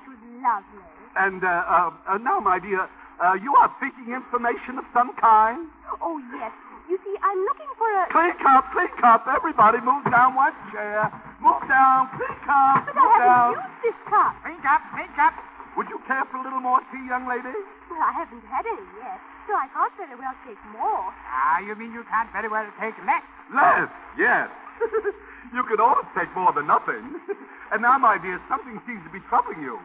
[0.00, 0.84] That was lovely.
[1.16, 2.88] And, uh, uh, uh, now, my dear,
[3.20, 5.68] uh, you are seeking information of some kind?
[6.00, 6.52] Oh, yes.
[6.88, 8.02] You see, I'm looking for a.
[8.10, 9.26] Clink up, clink up.
[9.28, 11.06] Everybody move down one chair.
[11.38, 13.50] Move down, clink up, But move I haven't down.
[13.54, 14.32] used this cup.
[14.42, 15.34] Clink up, clink up.
[15.76, 17.54] Would you care for a little more tea, young lady?
[17.90, 21.14] Well, I haven't had any yet, so I can't very well take more.
[21.30, 23.22] Ah, you mean you can't very well take less?
[23.54, 23.86] Less,
[24.18, 24.50] yes.
[25.54, 27.20] you can always take more than nothing.
[27.72, 29.78] and now, my dear, something seems to be troubling you.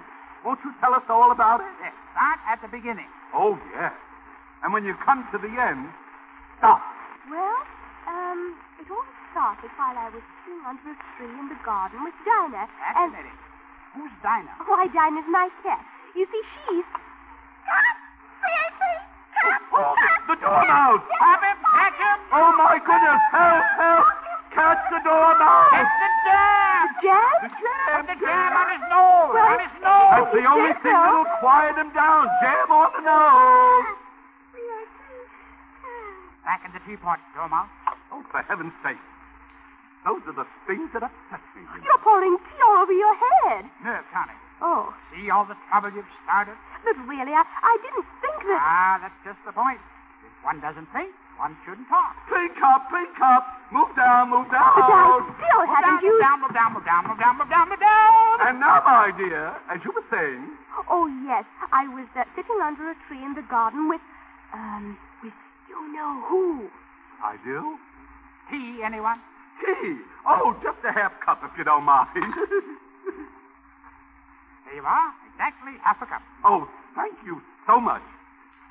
[0.43, 1.73] Won't you tell us all about it?
[1.81, 3.09] Yes, start at the beginning.
[3.33, 3.93] Oh, yes.
[4.63, 5.89] And when you come to the end,
[6.57, 6.81] stop.
[7.29, 7.59] Well,
[8.05, 12.13] um, it all started while I was sitting under a tree in the garden with
[12.23, 12.69] Dinah.
[12.69, 13.33] That's and a.
[13.97, 14.53] Who's Dinah?
[14.69, 15.81] why, Dinah's my cat.
[16.15, 16.87] You see, she's.
[19.75, 19.93] Oh,
[20.27, 21.03] the dormouse!
[21.19, 22.19] Have him, catch him!
[22.31, 23.21] Oh, my goodness!
[23.31, 24.24] Help, help!
[24.55, 25.75] Catch the dormouse!
[25.75, 26.83] It's the jam!
[27.03, 27.35] Jam?
[27.43, 28.01] The jam!
[28.07, 29.31] The jam on his nose!
[29.35, 30.11] Well, on his nose!
[30.15, 31.03] That's the only thing sir.
[31.03, 32.23] that'll quiet him down.
[32.39, 33.87] Jam on the nose.
[36.47, 37.67] Back in the teapot, Dormouse.
[38.13, 39.01] Oh, for heaven's sake.
[40.05, 41.65] Those are the things that upset me.
[41.83, 43.65] You're pouring tea all over your head.
[43.83, 44.37] Nerve tonic.
[44.61, 46.55] Oh, See all the trouble you've started?
[46.85, 48.61] but really, I, I didn't think that.
[48.61, 49.81] Ah, that's just the point.
[50.23, 52.15] If one doesn't think, one shouldn't talk.
[52.27, 53.43] Clink up, clink up.
[53.71, 54.71] Move down, move down.
[54.75, 55.35] But I down.
[55.35, 56.21] still Move haven't down, move used.
[56.23, 58.35] down, move down, move down, move down, move down, move down.
[58.47, 60.47] And now, my dear, as you were saying,
[60.89, 61.45] Oh, yes.
[61.71, 64.01] I was uh, sitting under a tree in the garden with.
[64.53, 65.33] Um, with
[65.67, 66.69] you know who.
[67.23, 67.75] I do.
[68.51, 69.19] Tea, anyone?
[69.63, 69.97] Tea.
[70.27, 72.07] Oh, just a half cup, if you don't mind.
[74.65, 75.13] There you are.
[75.31, 76.21] Exactly half a cup.
[76.43, 78.01] oh, thank you so much.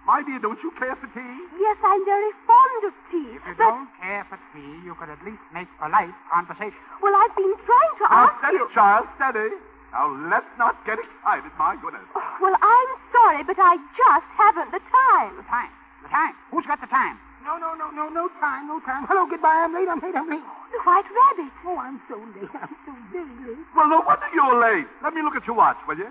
[0.05, 1.35] My dear, don't you care for tea?
[1.57, 3.41] Yes, I'm very fond of tea.
[3.41, 6.77] If you but, don't care for tea, you could at least make polite conversation.
[7.01, 8.69] well, I've been trying to Now, ask steady, you.
[8.77, 9.49] child, steady.
[9.97, 12.05] Now, let's not get excited, my goodness.
[12.13, 15.41] Well, I'm sorry, but I just haven't the time.
[15.41, 15.73] The time.
[16.05, 16.35] The time.
[16.53, 17.17] Who's got the time?
[17.41, 19.09] No, no, no, no, no time, no time.
[19.09, 19.65] Hello, goodbye.
[19.65, 19.89] I'm late.
[19.89, 20.17] I'm late.
[20.17, 20.45] I'm late.
[20.73, 21.53] The White Rabbit.
[21.65, 22.53] Oh, I'm so late.
[22.61, 23.65] I'm so very late.
[23.73, 24.89] Well, no wonder you're late.
[25.01, 26.09] Let me look at your watch, will you?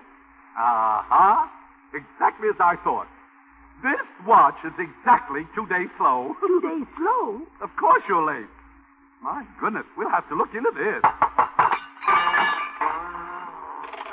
[0.58, 1.46] Uh-huh.
[1.94, 3.06] Exactly as I thought.
[3.84, 6.32] This watch is exactly two days slow.
[6.48, 7.42] Two days slow.
[7.62, 8.48] Of course you're late.
[9.22, 11.04] My goodness, we'll have to look into this.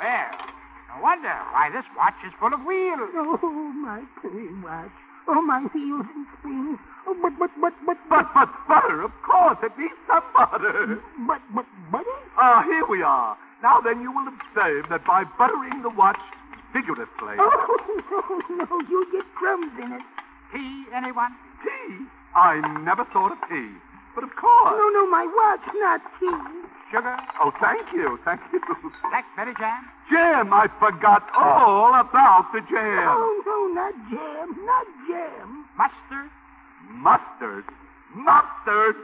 [0.01, 0.31] Well,
[0.91, 3.09] no wonder why this watch is full of wheels.
[3.15, 4.91] Oh, my pretty watch.
[5.27, 6.79] Oh, my wheels and springs.
[7.07, 9.57] Oh, but, but, but, but, But, but, butter, of course.
[9.63, 10.99] It needs some butter.
[11.27, 12.19] but, but, butter?
[12.37, 13.37] Ah, here we are.
[13.63, 16.19] Now then, you will observe that by buttering the watch
[16.73, 17.35] vigorously.
[17.39, 17.77] Oh,
[18.09, 20.01] no, no, you get crumbs in it.
[20.51, 21.31] Tea, anyone?
[21.63, 22.05] Tea?
[22.35, 23.71] I never thought of tea.
[24.15, 24.75] But of course.
[24.75, 26.35] No, no, my watch, not tea.
[26.91, 27.15] Sugar?
[27.39, 28.59] Oh, thank you, thank you.
[29.09, 29.87] Blackberry jam?
[30.11, 33.07] Jam, I forgot all about the jam.
[33.07, 35.65] No, no, not jam, not jam.
[35.77, 36.29] Mustard?
[36.89, 37.63] Mustard?
[38.13, 38.95] Mustard?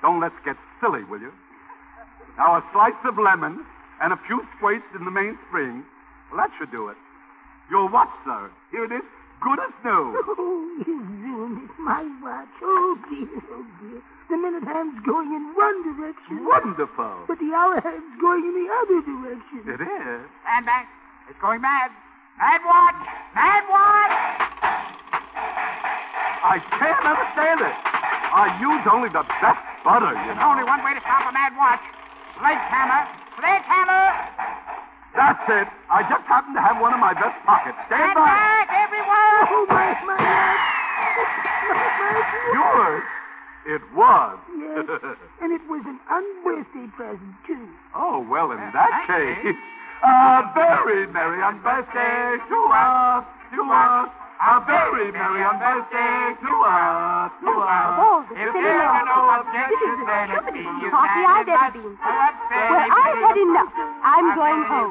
[0.00, 1.32] Don't let's get silly, will you?
[2.38, 3.64] Now, a slice of lemon
[4.00, 5.84] and a few squirts in the mainspring.
[6.32, 6.96] Well, that should do it.
[7.70, 8.48] Your watch, sir.
[8.72, 9.04] Here it is,
[9.44, 10.16] good as new.
[10.32, 12.48] Oh, you ruined it, my watch.
[12.64, 14.00] Oh, dear, oh, dear.
[14.32, 16.48] The minute hand's going in one direction.
[16.48, 17.28] Wonderful.
[17.28, 19.60] But the hour hand's going in the other direction.
[19.68, 20.20] It is.
[20.48, 20.88] Stand back.
[21.28, 21.92] It's going mad.
[22.40, 22.96] Mad watch!
[23.36, 24.14] Mad watch!
[26.48, 27.76] I can't understand it.
[27.76, 30.48] I use only the best butter, you There's know.
[30.56, 31.84] only one way to stop a mad watch.
[32.40, 33.04] Sledgehammer!
[33.36, 34.71] Sledgehammer!
[35.14, 35.68] That's it.
[35.92, 37.74] I just happen to have one in my best pocket.
[37.86, 38.24] Stand Stand by.
[38.24, 39.44] back, everyone!
[39.52, 40.16] Oh, my, my.
[40.16, 40.56] My.
[42.56, 43.04] Yours?
[43.68, 44.38] It was.
[44.58, 44.88] Yes,
[45.44, 47.68] and it was an unbirthday present, too.
[47.94, 49.54] oh, well, in that case,
[50.02, 54.08] a very merry unbirthday to us, to us.
[54.42, 57.94] A very merry unbirthday to us, to us.
[57.94, 61.94] Oh, the If there are no objections, then it stupidest be party I've ever been
[61.94, 62.10] to.
[62.50, 63.70] Well, I've had enough.
[64.02, 64.90] I'm going home.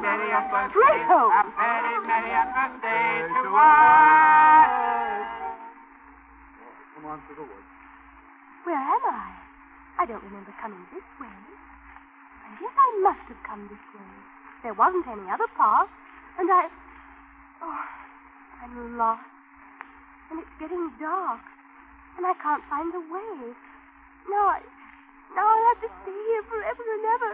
[0.72, 1.36] Straight home.
[1.36, 4.72] A very merry unbirthday to us.
[6.96, 7.70] Come on to the woods.
[8.64, 9.36] Where am I?
[10.00, 11.28] I don't remember coming this way.
[11.28, 14.12] I guess I must have come this way.
[14.64, 15.92] There wasn't any other path,
[16.40, 16.72] and I.
[17.60, 17.84] Oh,
[18.64, 19.31] I'm lost.
[20.32, 21.44] And it's getting dark,
[22.16, 23.52] and I can't find the way.
[24.32, 24.64] Now I.
[25.36, 27.32] Now I'll have to stay here forever and ever.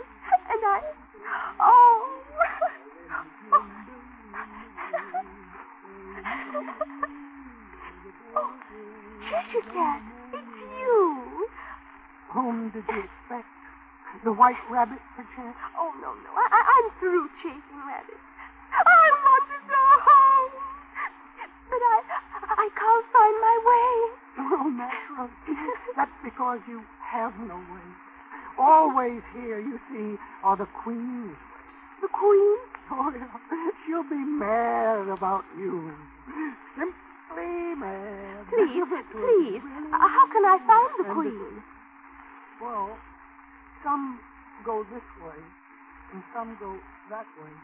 [0.50, 0.82] And I.
[1.62, 2.18] Oh!
[8.34, 8.50] oh,
[9.30, 10.02] Cheshire Cat,
[10.34, 11.46] it's you.
[12.34, 13.46] Whom did you expect?
[14.24, 15.54] The white rabbit, perchance?
[15.78, 16.30] Oh, no, no.
[16.34, 18.26] I, I, I'm through chasing rabbits.
[18.74, 18.82] I
[19.22, 20.50] want to go home.
[21.70, 22.27] But I,
[22.58, 23.92] I can't find my way.
[24.38, 25.30] Oh, natural.
[25.96, 27.86] That's because you have no way.
[28.58, 31.38] Always here, you see, are the queens.
[32.02, 32.58] The queen?
[32.90, 33.30] Oh, yeah.
[33.86, 35.94] She'll be mad about you.
[36.74, 38.46] Simply mad.
[38.50, 39.62] Please, please.
[39.94, 41.62] Uh, how can I find the queen?
[42.60, 42.98] Well,
[43.84, 44.18] some
[44.64, 45.38] go this way,
[46.12, 46.74] and some go
[47.10, 47.54] that way.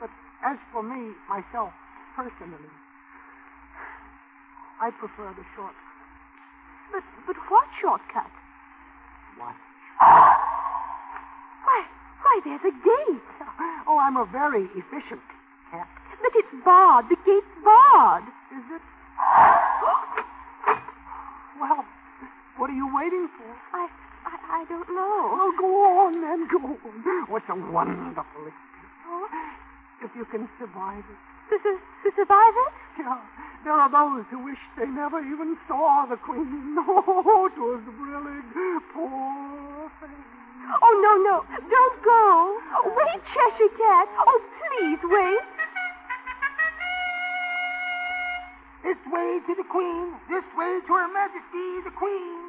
[0.00, 0.10] But
[0.42, 1.70] as for me, myself,
[2.16, 2.70] personally,
[4.84, 5.72] I prefer the short.
[6.92, 8.28] But, but what shortcut?
[9.40, 9.56] What?
[11.64, 11.80] Why,
[12.20, 13.24] why, there's a gate.
[13.88, 15.20] Oh, I'm a very efficient
[15.70, 15.88] cat.
[16.20, 17.04] But it's barred.
[17.08, 18.24] The gate's barred.
[18.52, 18.82] Is it?
[21.60, 21.84] Well,
[22.58, 23.46] what are you waiting for?
[23.72, 23.86] I,
[24.26, 25.16] I, I don't know.
[25.38, 25.68] Oh, go
[26.02, 27.30] on, then, go on.
[27.30, 29.00] What's a wonderful experience.
[29.06, 29.28] Oh,
[30.02, 31.20] If you can survive it.
[31.50, 32.72] to, to, to survive it?
[33.00, 33.22] Yeah,
[33.64, 36.76] there are those who wish they never even saw the queen.
[36.86, 38.40] Oh, it was really
[38.92, 40.24] Poor thing.
[40.82, 41.44] Oh, no, no.
[41.68, 42.60] Don't go.
[42.84, 44.08] Wait, Cheshire Cat.
[44.18, 45.44] Oh, please wait.
[48.84, 50.12] This way to the Queen.
[50.28, 52.44] This way to Her Majesty the Queen.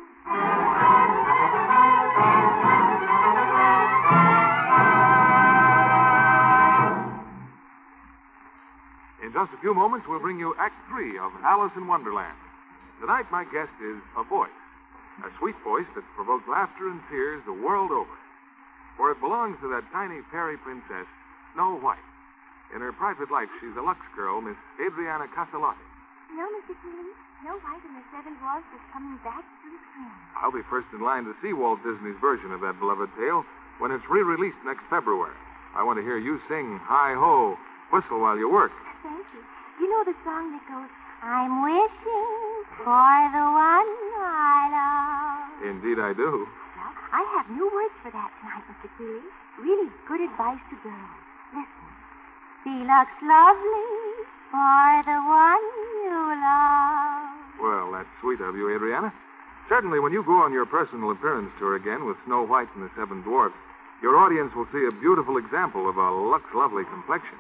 [9.36, 12.40] Just a few moments, we'll bring you Act Three of Alice in Wonderland.
[13.04, 14.56] Tonight, my guest is a voice,
[15.28, 18.16] a sweet voice that provokes laughter and tears the world over.
[18.96, 21.04] For it belongs to that tiny fairy princess,
[21.52, 22.00] Snow White.
[22.72, 25.84] In her private life, she's a Lux girl, Miss Adriana Caselotti.
[26.32, 26.72] No, Mr.
[26.80, 27.12] Keighley.
[27.44, 30.16] Snow White and the Seven Dwarfs is coming back to the screen.
[30.40, 33.44] I'll be first in line to see Walt Disney's version of that beloved tale
[33.84, 35.36] when it's re-released next February.
[35.76, 37.60] I want to hear you sing Hi Ho,
[37.92, 38.72] whistle while you work.
[39.06, 39.41] Thank you.
[39.78, 40.89] You know the song that goes,
[41.22, 42.34] I'm wishing
[42.74, 45.62] for the one I love.
[45.62, 46.49] Indeed, I do.
[46.49, 48.89] Well, I have new words for that tonight, Mr.
[48.97, 49.22] Keighley.
[49.62, 51.22] Really good advice to girls.
[51.53, 51.86] Listen.
[52.66, 53.93] She looks lovely
[54.49, 55.66] for the one
[56.01, 57.62] you love.
[57.62, 59.14] Well, that's sweet of you, Adriana.
[59.70, 62.89] Certainly, when you go on your personal appearance tour again with Snow White and the
[62.97, 63.56] Seven Dwarfs,
[64.01, 67.38] your audience will see a beautiful example of a Lux lovely complexion.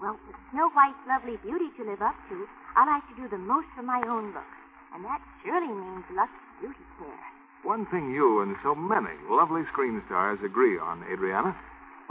[0.00, 3.38] Well, with Snow White's lovely beauty to live up to, I like to do the
[3.38, 4.58] most for my own looks.
[4.94, 6.30] And that surely means Lux
[6.60, 7.24] Beauty Care.
[7.62, 11.56] One thing you and so many lovely screen stars agree on, Adriana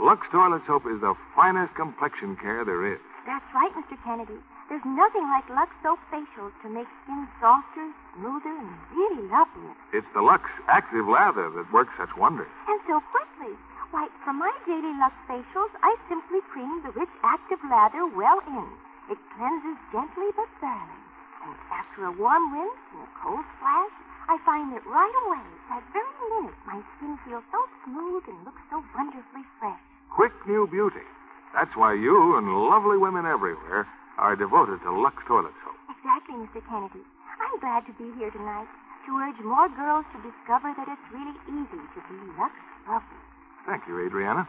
[0.00, 2.98] Lux Toilet Soap is the finest complexion care there is.
[3.26, 3.94] That's right, Mr.
[4.02, 4.36] Kennedy.
[4.68, 9.70] There's nothing like Lux Soap facials to make skin softer, smoother, and really lovely.
[9.92, 12.50] It's the Lux Active Lather that works such wonders.
[12.66, 13.54] And so quickly.
[13.94, 18.66] Why, for my daily Lux facials, I simply cream the rich active lather well in.
[19.06, 20.98] It cleanses gently but thoroughly.
[21.46, 23.94] And after a warm rinse and a cold splash,
[24.26, 28.66] I find that right away, that very minute, my skin feels so smooth and looks
[28.66, 29.78] so wonderfully fresh.
[30.10, 31.06] Quick new beauty.
[31.54, 33.86] That's why you and lovely women everywhere
[34.18, 35.78] are devoted to Lux Toilet Soap.
[35.94, 36.66] Exactly, Mr.
[36.66, 37.06] Kennedy.
[37.38, 38.66] I'm glad to be here tonight
[39.06, 42.58] to urge more girls to discover that it's really easy to be Lux
[42.90, 43.23] lovely.
[43.66, 44.46] Thank you, Adriana.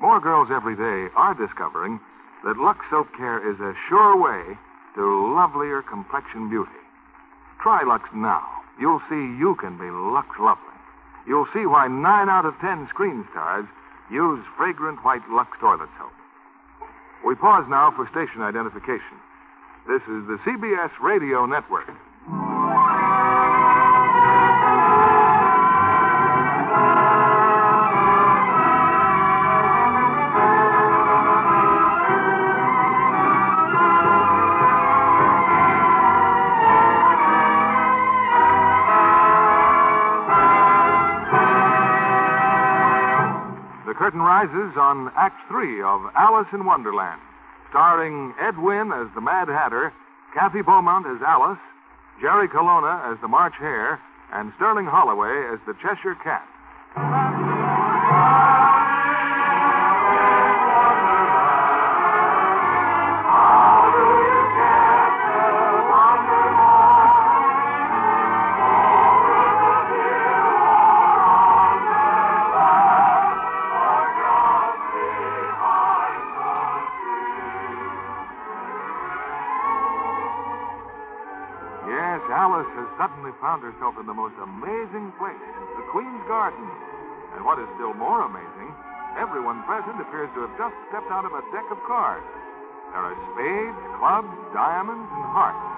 [0.00, 2.00] More girls every day are discovering
[2.44, 4.58] that Lux Soap Care is a sure way
[4.96, 6.70] to lovelier complexion beauty.
[7.62, 8.44] Try Lux now.
[8.78, 10.76] You'll see you can be Lux lovely.
[11.26, 13.64] You'll see why nine out of ten screen stars
[14.10, 16.12] use fragrant white Lux toilet soap.
[17.24, 19.16] We pause now for station identification.
[19.88, 21.88] This is the CBS Radio Network.
[44.04, 47.22] Curtain rises on Act Three of Alice in Wonderland,
[47.70, 49.94] starring Ed Wynn as the Mad Hatter,
[50.34, 51.58] Kathy Beaumont as Alice,
[52.20, 53.98] Jerry Colonna as the March Hare,
[54.34, 56.44] and Sterling Holloway as the Cheshire Cat.
[83.84, 85.44] Found in the most amazing place,
[85.76, 86.64] the Queen's Garden.
[87.36, 88.72] And what is still more amazing,
[89.20, 92.24] everyone present appears to have just stepped out of a deck of cards.
[92.96, 95.68] There are spades, clubs, diamonds, and hearts.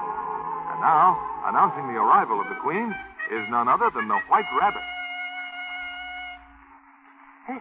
[0.71, 1.19] And now,
[1.51, 2.95] announcing the arrival of the Queen,
[3.35, 4.87] is none other than the White Rabbit.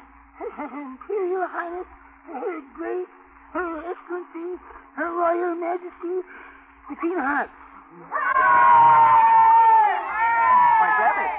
[0.61, 1.89] Imperial Highness,
[2.29, 3.13] uh, Her Grace,
[3.49, 4.61] Her uh, Excellency,
[4.93, 6.21] Her Royal Majesty,
[6.85, 7.57] the Queen of Hearts.
[8.13, 9.35] Ah!
[10.85, 11.31] White Rabbit.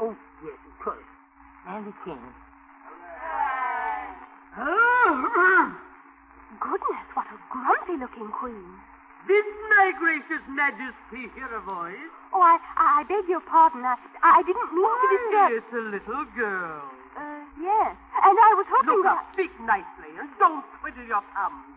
[0.00, 1.04] Oh, yes, of course.
[1.68, 2.18] And the King.
[6.58, 8.66] Goodness, what a grumpy looking queen.
[9.28, 9.44] Did
[9.76, 12.10] my gracious majesty hear a voice?
[12.32, 13.84] Oh, I, I beg your pardon.
[13.84, 13.94] I,
[14.24, 15.50] I didn't mean to disturb.
[15.60, 16.82] It's a little girl.
[17.14, 17.92] Uh, yes.
[18.24, 19.20] And I was hoping Look that.
[19.20, 21.68] up, speak nicely, and don't twiddle your thumbs.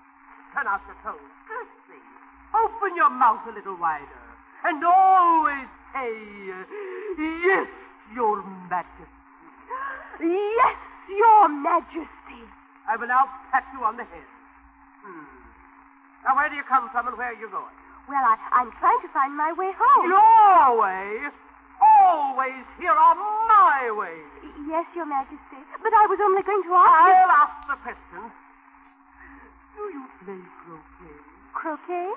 [0.56, 1.20] Turn out your toes.
[1.46, 2.00] Curtsy.
[2.56, 4.24] Open your mouth a little wider.
[4.64, 6.12] And always say,
[7.20, 7.68] Yes,
[8.16, 8.40] your
[8.72, 9.21] majesty.
[10.22, 10.78] Yes,
[11.10, 12.42] your majesty.
[12.88, 14.30] I will now pat you on the head.
[15.02, 15.26] Hmm.
[16.26, 17.76] Now, where do you come from and where are you going?
[18.06, 20.06] Well, I, I'm trying to find my way home.
[20.06, 21.30] Your way?
[21.82, 23.18] Always here on
[23.50, 24.18] my way.
[24.70, 25.62] Yes, your majesty.
[25.82, 27.18] But I was only going to ask you.
[27.18, 28.22] I'll ask the question.
[29.74, 31.18] Do you play croquet?
[31.58, 32.10] Croquet?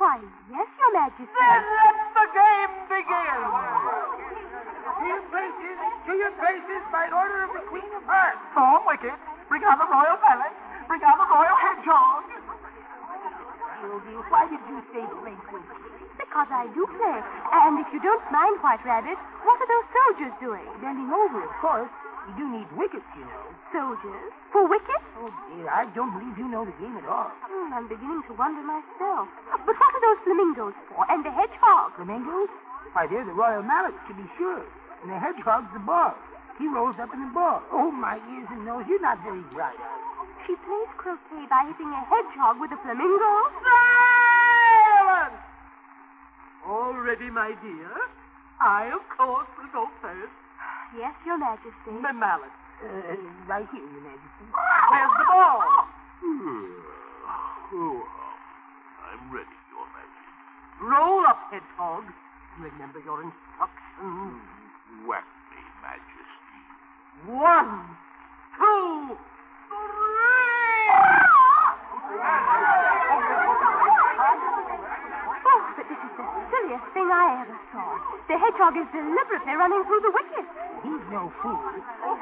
[0.00, 0.16] Why,
[0.48, 1.28] yes, your majesty.
[1.28, 4.71] Then let the game begin.
[4.82, 5.76] To your places,
[6.06, 8.42] to your places, by order of the Queen of Hearts.
[8.58, 9.14] Oh, wicked.
[9.46, 10.54] Bring out the royal mallet.
[10.90, 12.22] Bring out the royal hedgehog.
[13.78, 15.38] Sylvia, why did you say croquet?
[16.18, 17.18] Because I do play.
[17.62, 20.66] And if you don't mind, White Rabbit, what are those soldiers doing?
[20.82, 21.90] Bending over, of course.
[22.30, 23.44] You do need wickets, you know.
[23.74, 24.30] Soldiers?
[24.54, 25.06] For wickets?
[25.18, 27.30] Oh, dear, I don't believe you know the game at all.
[27.46, 29.26] Hmm, I'm beginning to wonder myself.
[29.50, 31.02] But what are those flamingos for?
[31.10, 31.98] And the hedgehog?
[31.98, 32.50] Flamingos?
[32.92, 34.62] Why, they're the royal mallets, to be sure.
[35.02, 36.14] And the hedgehog's the ball.
[36.58, 37.62] He rolls up in the ball.
[37.72, 40.00] Oh, my ears and nose, you're not very bright, are?
[40.46, 43.32] She plays croquet by hitting a hedgehog with a flamingo?
[43.64, 45.40] Silence!
[46.68, 47.90] All ready, my dear?
[48.60, 50.36] I, of course, will go first.
[50.94, 51.90] Yes, your majesty.
[51.90, 52.52] My mallet.
[52.84, 53.16] Uh,
[53.48, 54.46] right here, your majesty.
[54.52, 55.64] Where's the ball?
[57.72, 58.04] Oh,
[59.08, 60.28] I'm ready, Your Majesty.
[60.82, 62.04] Roll up, hedgehog.
[62.60, 64.42] Remember your instructions.
[65.06, 66.62] Whack me, Majesty.
[67.32, 67.96] One,
[68.58, 69.16] two,
[74.22, 77.88] Oh, but this is the silliest thing I ever saw.
[78.30, 80.46] The hedgehog is deliberately running through the wicket.
[80.86, 81.60] He's no fool.
[82.06, 82.16] Oh,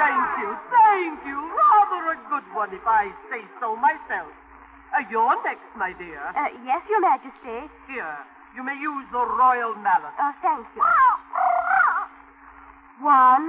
[0.00, 1.36] thank you, thank you.
[1.36, 4.32] Rather a good one, if I say so myself.
[4.96, 6.18] Uh, you're next, my dear.
[6.34, 7.68] Uh, yes, your majesty.
[7.90, 8.16] Here,
[8.56, 10.16] you may use the royal mallet.
[10.16, 10.80] Uh, thank you.
[13.04, 13.44] One,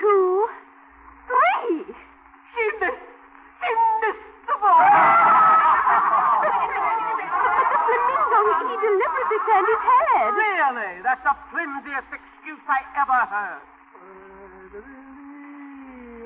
[0.00, 0.48] two,
[1.30, 1.86] three.
[2.50, 3.06] She missed.
[3.62, 3.70] She
[4.02, 4.82] missed the ball.
[6.42, 6.50] But
[7.62, 10.34] the flamingo, he deliberately turned his head.
[10.34, 10.92] Really?
[11.06, 13.62] That's the flimsiest excuse I ever heard.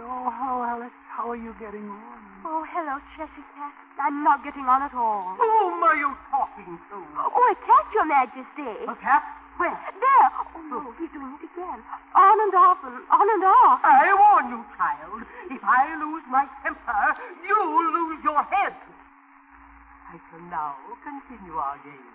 [0.01, 0.97] Oh, hello, Alice.
[1.13, 2.16] How are you getting on?
[2.47, 3.75] Oh, hello, Cheshire Cat.
[3.99, 5.35] I'm not getting on at all.
[5.35, 6.97] Whom are you talking to?
[7.19, 8.87] Oh, a cat, your majesty.
[8.87, 9.27] A cat?
[9.59, 9.75] Where?
[9.75, 10.29] There.
[10.55, 11.83] Oh, no, he's doing it again.
[12.15, 13.83] On and off and on and off.
[13.83, 15.27] I warn you, child.
[15.51, 17.03] If I lose my temper,
[17.43, 18.79] you'll lose your head.
[20.07, 22.15] I shall now continue our game.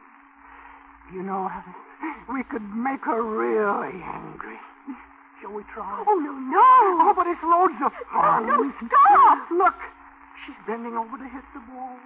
[1.11, 1.51] You know,
[2.31, 4.55] we could make her really angry.
[5.43, 6.05] Shall we try?
[6.07, 6.71] Oh, no, no.
[7.03, 8.47] Oh, but it's loads of fun.
[8.47, 9.51] No, stop.
[9.51, 9.75] Look,
[10.45, 11.97] she's bending over to hit the ball.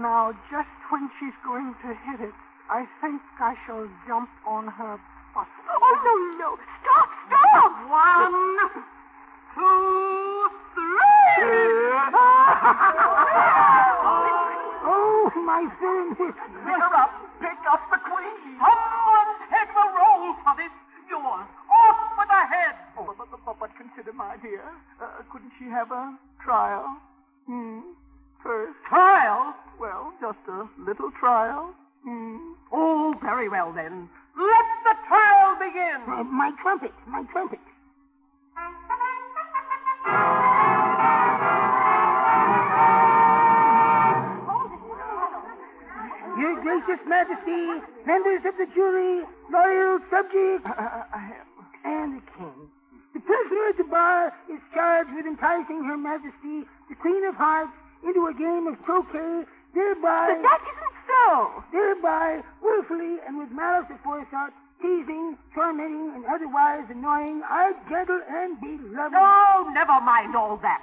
[0.00, 2.34] Now, just when she's going to hit it,
[2.70, 4.98] I think I shall jump on her.
[5.36, 6.56] Oh, no, no.
[6.80, 7.72] Stop, stop.
[7.90, 8.58] One,
[9.54, 11.34] two, three.
[14.86, 16.16] oh, my hit.
[16.16, 17.12] Pick her up.
[17.40, 18.56] Pick up the queen.
[18.56, 20.72] Someone take the roll for this.
[21.10, 21.46] Yours.
[21.68, 22.74] Off with the head.
[22.96, 24.64] Oh, but, but, but, but consider, my dear,
[25.02, 26.96] uh, couldn't she have a trial?
[27.46, 27.80] Hmm.
[28.42, 28.76] First.
[28.88, 29.54] Trial?
[29.80, 31.74] Well, just a little trial.
[32.04, 32.36] Hmm.
[32.72, 34.08] Oh, very well then.
[34.36, 36.02] Let the trial begin.
[36.08, 37.60] Uh, my trumpet, my trumpet.
[46.38, 49.22] Your gracious majesty, members of the jury,
[49.52, 50.68] loyal subjects,
[51.84, 52.63] and the king.
[53.44, 57.72] The prisoner at the bar is charged with enticing her majesty, the queen of hearts,
[58.02, 60.32] into a game of croquet, thereby...
[60.32, 61.64] But that isn't No.
[61.70, 69.14] Thereby, willfully and with malice aforethought, teasing, tormenting, and otherwise annoying our gentle and beloved.
[69.14, 70.80] Oh, never mind all that.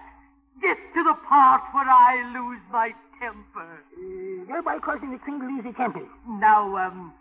[0.61, 3.81] Get to the part where I lose my temper.
[3.97, 6.05] Uh, thereby causing the queen to lose her temper.
[6.27, 7.13] Now, um,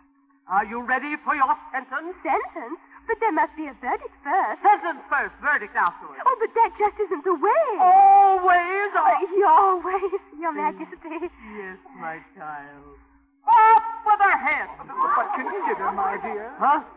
[0.47, 2.13] are you ready for your sentence?
[2.21, 2.79] Sentence?
[3.11, 4.63] But there must be a verdict first.
[4.63, 6.23] Sentence first, verdict afterwards.
[6.23, 7.67] Oh, but that just isn't the way.
[7.75, 8.87] Always.
[8.95, 11.27] Uh, your ways, Your Majesty.
[11.59, 12.95] Yes, my child.
[13.43, 14.69] Off with her head.
[14.87, 16.55] But consider, my dear.
[16.55, 16.87] Huh?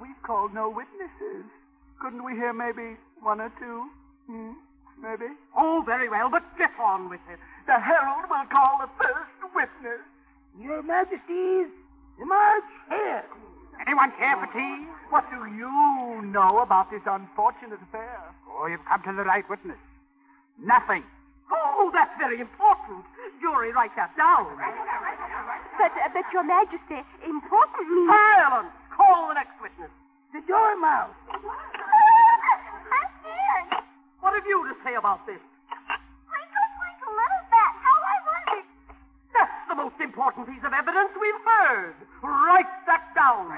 [0.00, 1.42] We've called no witnesses.
[1.98, 3.90] Couldn't we hear maybe one or two?
[4.30, 4.52] Hmm?
[5.02, 5.26] Maybe?
[5.58, 7.40] Oh, very well, but get on with it.
[7.66, 10.06] The herald will call the first witness.
[10.54, 11.66] Your Majesty's
[12.22, 13.26] March Hare.
[13.82, 14.86] Anyone care for tea?
[15.10, 18.20] What do you know about this unfortunate affair?
[18.48, 19.78] Oh, you've come to the right witness.
[20.58, 21.02] Nothing.
[21.50, 23.04] Oh, that's very important.
[23.40, 24.46] Jury, write that down.
[25.76, 28.10] But, uh, but, Your Majesty, important means...
[28.10, 28.72] Silence!
[28.94, 29.90] Call the next witness.
[30.32, 31.12] The dormouse.
[31.34, 33.84] I'm scared.
[34.20, 35.42] What have you to say about this?
[39.74, 41.98] The most important piece of evidence we've heard.
[42.22, 43.50] Write that down.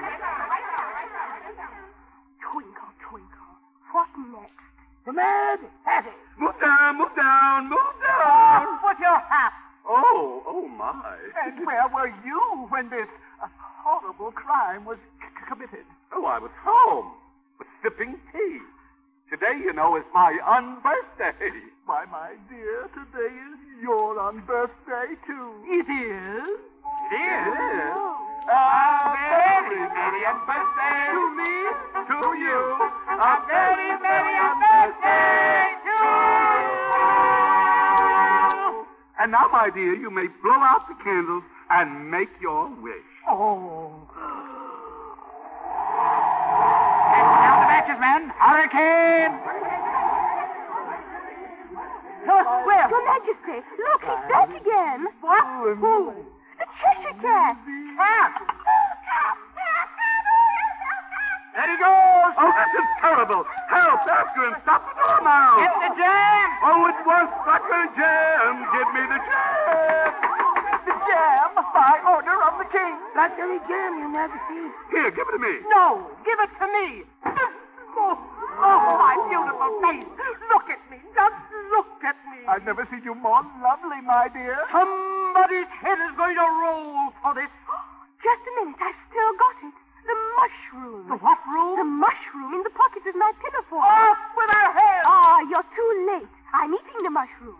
[2.41, 3.53] Twinkle, twinkle,
[3.93, 4.65] what next?
[5.05, 6.09] The mad Hatter.
[6.41, 8.65] Move down, move down, move down.
[8.65, 9.53] Off with your hat.
[9.87, 11.17] Oh, oh my.
[11.45, 13.05] And where were you when this
[13.37, 13.45] uh,
[13.85, 15.85] horrible crime was c- committed?
[16.11, 17.13] Oh, I was home.
[17.59, 18.57] Was sipping tea.
[19.29, 21.61] Today, you know, is my unbirthday.
[21.85, 25.51] Why, my dear, today is your unbirthday, too.
[25.67, 26.59] It is?
[27.11, 27.97] It is.
[28.47, 31.53] A very merry unbirthday To me?
[32.07, 32.61] to you.
[33.19, 35.95] A very merry unbirthday to
[36.97, 38.85] you.
[39.19, 43.03] And now, my dear, you may blow out the candles and make your wish.
[43.27, 44.07] Oh.
[47.11, 48.31] Down the matches, men.
[48.39, 49.66] Hurricane.
[52.27, 52.87] Where?
[52.91, 55.07] Your Majesty, look, he's back again.
[55.21, 55.45] What?
[55.79, 56.11] Who?
[56.59, 57.55] The Cheshire Cat.
[57.95, 58.31] Cat.
[61.55, 62.33] There he goes.
[62.37, 63.41] Oh, this is terrible.
[63.71, 64.53] Help, after him.
[64.61, 65.57] Stop the door now.
[65.57, 66.47] Get the jam.
[66.61, 68.53] Oh, it was Sucker Jam.
[68.75, 70.11] Give me the jam.
[70.85, 72.93] The jam by order of the king.
[73.15, 74.69] Blackberry jam, Your Majesty.
[74.91, 75.65] Here, give it to me.
[75.73, 76.87] No, give it to me.
[78.07, 80.07] Oh, oh, my beautiful face.
[80.47, 80.97] Look at me.
[81.11, 81.39] Just
[81.75, 82.39] look at me.
[82.47, 84.55] I've never seen you more lovely, my dear.
[84.71, 87.51] Somebody's head is going to roll for this.
[88.23, 89.75] Just a minute, I've still got it.
[90.07, 91.03] The mushroom.
[91.11, 91.75] The what room?
[91.83, 93.83] The mushroom in the pocket of my pinafore.
[93.83, 95.01] Off with her head.
[95.03, 96.31] Ah, you're too late.
[96.55, 97.59] I'm eating the mushroom.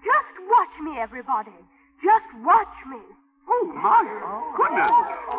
[0.00, 1.52] Just watch me, everybody.
[2.00, 3.04] Just watch me.
[3.44, 4.00] Oh, my
[4.56, 4.88] goodness.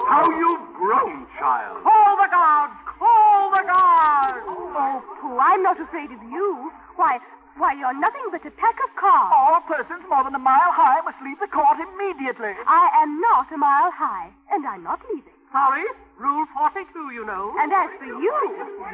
[0.05, 1.81] How you've grown, child.
[1.81, 2.84] Call the guards.
[2.99, 4.45] Call the guards.
[4.47, 6.71] Oh, Pooh, I'm not afraid of you.
[6.95, 7.19] Why,
[7.57, 9.31] why, you're nothing but a pack of cards.
[9.35, 12.53] All persons more than a mile high must leave the court immediately.
[12.67, 15.31] I am not a mile high, and I'm not leaving.
[15.51, 15.85] Sorry,
[16.19, 17.55] Rule 42, you know.
[17.59, 18.35] And as for you,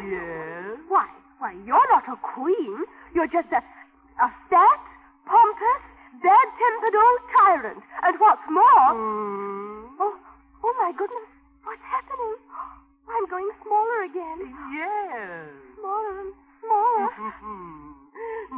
[0.06, 0.78] Yes?
[0.90, 1.08] why,
[1.40, 2.86] why, you're not a queen.
[3.14, 3.62] You're just a,
[4.22, 4.82] a fat,
[5.26, 5.82] pompous,
[6.22, 7.84] bad-tempered old tyrant.
[8.06, 10.02] And what's more, hmm.
[10.02, 10.16] oh,
[10.64, 11.30] oh my goodness?
[13.22, 14.40] I'm going smaller again.
[14.74, 15.46] Yes.
[15.78, 17.10] Smaller and smaller.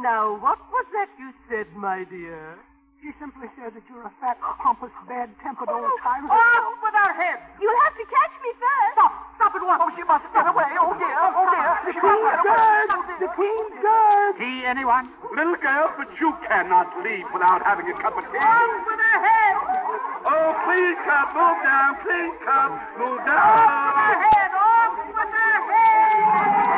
[0.00, 2.56] now, what was that you said, my dear?
[3.04, 6.32] She simply said that you're a fat, pompous, bad-tempered oh, old tyrant.
[6.32, 7.36] Oh, Off with her head!
[7.60, 8.96] You'll have to catch me first.
[8.96, 9.12] Stop!
[9.36, 9.80] Stop at once!
[9.84, 10.72] Oh, she must get away.
[10.80, 11.12] Oh, dear.
[11.12, 11.68] Oh, dear.
[11.84, 12.56] The She must Queen's get away.
[12.56, 12.88] guard.
[12.88, 13.04] Oh.
[13.20, 14.32] The oh, Queen's guard.
[14.40, 15.04] Tea, anyone?
[15.36, 18.40] Little girl, but you cannot leave without having a cup of tea.
[18.40, 19.56] Off with her head!
[20.24, 22.00] Oh, please, cup, move down.
[22.00, 24.32] Please, cup, move Off with her down.
[24.32, 24.43] head!
[26.36, 26.73] Thank you.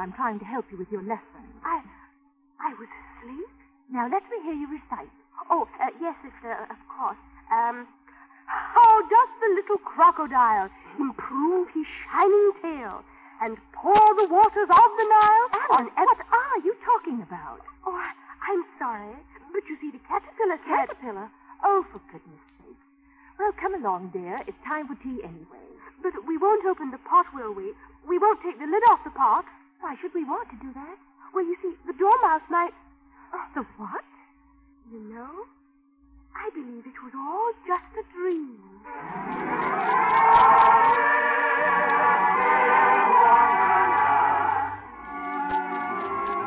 [0.00, 1.44] I'm trying to help you with your lesson.
[1.60, 1.84] I...
[2.56, 3.52] I was asleep?
[3.92, 5.12] Now, let me hear you recite.
[5.48, 7.20] Oh, uh, yes, sister, of course.
[7.52, 7.88] Um,
[8.48, 13.04] how does the little crocodile improve his shining tail
[13.40, 15.48] and pour the waters of the Nile
[15.80, 17.60] on what are you talking about?
[17.84, 19.16] Oh, I'm sorry,
[19.52, 20.96] but you see, the caterpillar said...
[20.96, 21.28] Caterpillar?
[21.64, 22.80] Oh, for goodness sake.
[23.38, 24.40] Well, come along, dear.
[24.46, 25.64] It's time for tea anyway.
[26.02, 27.72] But we won't open the pot, will we?
[28.08, 29.44] We won't take the lid off the pot.
[29.80, 30.96] Why should we want to do that?
[31.34, 32.72] Well, you see, the dormouse might.
[33.32, 34.04] Oh, the what?
[34.92, 35.46] You know,
[36.36, 38.58] I believe it was all just a dream.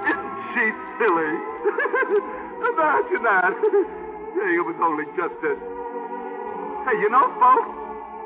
[0.06, 0.66] Isn't she
[1.00, 1.34] silly?
[2.70, 3.54] Imagine that.
[4.36, 5.54] Saying it was only just a.
[6.86, 7.72] Hey, you know, folks,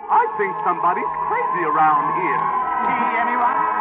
[0.09, 2.41] I think somebody's crazy around here.
[2.87, 3.76] See anyone?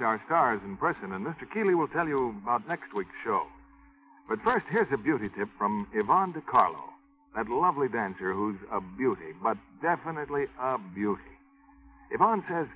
[0.00, 1.44] Meet our stars in person, and Mr.
[1.52, 3.42] Keighley will tell you about next week's show.
[4.30, 6.84] But first, here's a beauty tip from Yvonne De Carlo,
[7.36, 11.36] that lovely dancer who's a beauty, but definitely a beauty.
[12.10, 12.66] Yvonne says,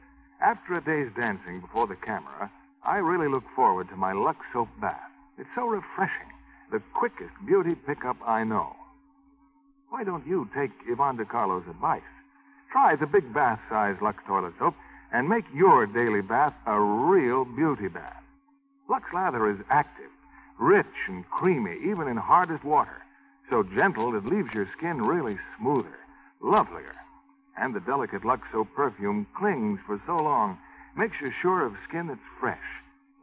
[0.42, 2.50] after a day's dancing before the camera,
[2.84, 5.10] I really look forward to my Lux soap bath.
[5.38, 6.28] It's so refreshing,
[6.70, 8.76] the quickest beauty pickup I know.
[9.88, 12.02] Why don't you take Yvonne De Carlo's advice?
[12.70, 14.74] Try the big bath size Lux toilet soap
[15.14, 18.20] and make your daily bath a real beauty bath.
[18.90, 20.10] Lux lather is active,
[20.58, 23.00] rich and creamy, even in hardest water.
[23.48, 25.96] So gentle it leaves your skin really smoother,
[26.40, 26.96] lovelier.
[27.56, 30.58] And the delicate Lux soap perfume clings for so long,
[30.96, 32.58] makes you sure of skin that's fresh.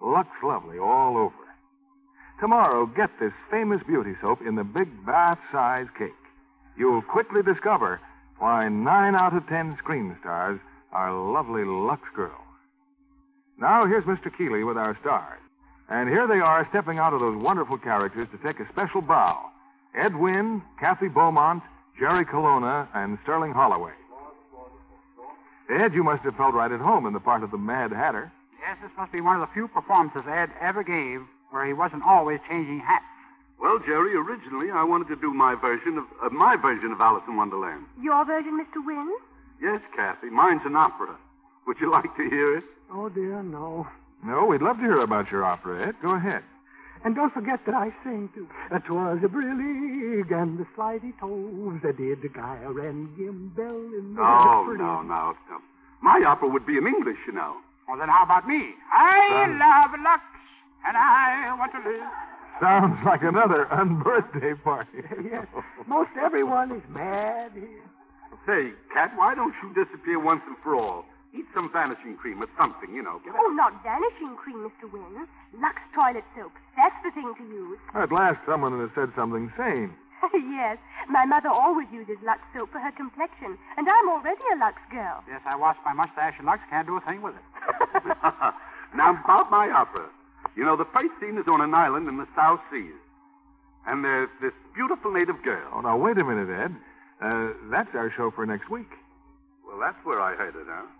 [0.02, 1.36] Lux Lovely all over.
[2.40, 6.12] Tomorrow, get this famous beauty soap in the big bath size cake.
[6.78, 8.00] You'll quickly discover
[8.40, 10.60] why nine out of ten screen stars
[10.92, 12.44] are lovely Lux girl.
[13.58, 14.36] Now, here's Mr.
[14.36, 15.40] Keighley with our stars.
[15.90, 19.52] And here they are stepping out of those wonderful characters to take a special bow
[19.94, 21.64] Ed Wynn, Kathy Beaumont,
[22.00, 23.92] Jerry Colonna, and Sterling Holloway.
[25.70, 28.32] Ed, you must have felt right at home in the part of the Mad Hatter.
[28.60, 32.04] Yes, this must be one of the few performances Ed ever gave where he wasn't
[32.08, 33.06] always changing hats.
[33.60, 37.24] Well, Jerry, originally I wanted to do my version of uh, my version of Alice
[37.28, 37.86] in Wonderland.
[38.02, 38.84] Your version, Mr.
[38.84, 39.12] Wynn?
[39.62, 41.16] Yes, Kathy, mine's an opera.
[41.68, 42.64] Would you like to hear it?
[42.92, 43.88] Oh, dear, no.
[44.24, 45.96] No, we'd love to hear about your opera, Ed.
[46.02, 46.44] Go ahead.
[47.04, 48.48] And don't forget that I sing too.
[48.72, 53.94] Uh, it was a brillig and the slithy toves that did the gyre and gimble
[53.98, 55.58] in the Oh, pretty- no, no, no.
[56.02, 57.58] My opera would be in English, you know.
[57.88, 58.70] Well, then how about me?
[58.94, 59.58] I Son.
[59.58, 60.22] love Lux,
[60.88, 62.08] and I want to live.
[62.60, 65.02] Sounds like another unbirthday party.
[65.24, 65.48] yes.
[65.88, 67.82] Most everyone is mad here.
[68.46, 71.06] Say, Cat, why don't you disappear once and for all?
[71.34, 73.22] Eat some vanishing cream or something, you know.
[73.24, 74.92] Get Oh, not vanishing cream, Mr.
[74.92, 75.28] Wynn.
[75.62, 76.52] Lux toilet soap.
[76.76, 77.80] That's the thing to use.
[77.96, 79.94] At last, someone has said something sane.
[80.34, 80.78] yes,
[81.10, 85.24] my mother always uses Lux soap for her complexion, and I'm already a Lux girl.
[85.28, 87.46] Yes, I washed my mustache and Lux can't do a thing with it.
[88.96, 90.10] now, about my opera.
[90.56, 92.94] You know, the first scene is on an island in the South Seas.
[93.88, 95.66] And there's this beautiful native girl.
[95.74, 96.76] Oh, now, wait a minute, Ed.
[97.22, 98.90] Uh, that's our show for next week.
[99.68, 100.86] Well, that's where I heard it, huh?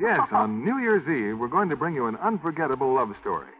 [0.00, 3.52] Yes, on New Year's Eve, we're going to bring you an unforgettable love story.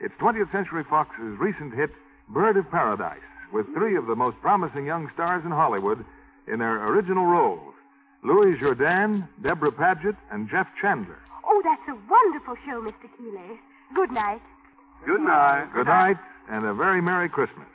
[0.00, 1.90] It's 20th Century Fox's recent hit,
[2.28, 6.04] Bird of Paradise, with three of the most promising young stars in Hollywood
[6.48, 7.72] in their original roles
[8.24, 11.18] Louis Jourdan, Debra Paget, and Jeff Chandler.
[11.46, 13.08] Oh, that's a wonderful show, Mr.
[13.16, 13.58] Keighley.
[13.94, 14.42] Good night.
[15.06, 15.68] Good night.
[15.72, 16.16] Good night,
[16.50, 17.68] and a very Merry Christmas.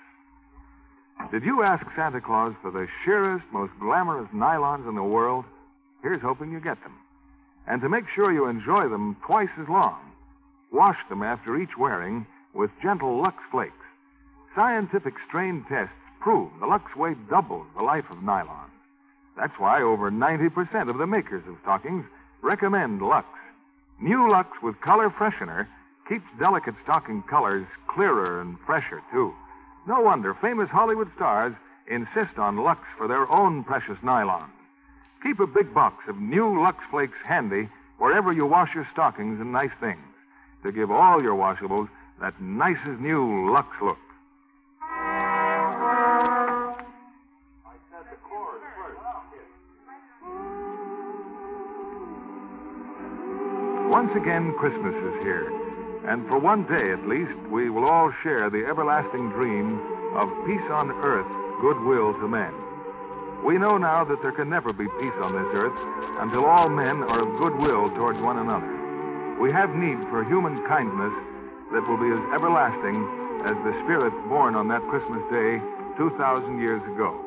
[1.30, 5.46] Did you ask Santa Claus for the sheerest, most glamorous nylons in the world?
[6.02, 6.98] Here's hoping you get them.
[7.68, 10.00] And to make sure you enjoy them twice as long,
[10.72, 13.74] wash them after each wearing with gentle Lux Flakes.
[14.56, 18.70] Scientific strain tests prove the Lux weight doubles the life of nylon.
[19.38, 22.06] That's why over 90% of the makers of stockings
[22.42, 23.28] recommend Lux.
[24.02, 25.68] New Lux with color freshener
[26.10, 29.34] keeps delicate stocking colors clearer and fresher, too.
[29.88, 31.56] No wonder famous Hollywood stars
[31.88, 34.50] insist on Lux for their own precious nylon.
[35.24, 39.52] Keep a big box of new Lux Flakes handy wherever you wash your stockings and
[39.52, 40.02] nice things
[40.64, 43.98] to give all your washables that nicest new Lux look.
[53.92, 55.71] Once again, Christmas is here.
[56.08, 59.80] And for one day at least, we will all share the everlasting dream
[60.16, 61.28] of peace on earth,
[61.62, 62.54] goodwill to men.
[63.46, 65.78] We know now that there can never be peace on this earth
[66.20, 69.38] until all men are of goodwill towards one another.
[69.40, 71.14] We have need for human kindness
[71.72, 72.98] that will be as everlasting
[73.46, 75.62] as the spirit born on that Christmas day
[75.98, 77.18] 2,000 years ago.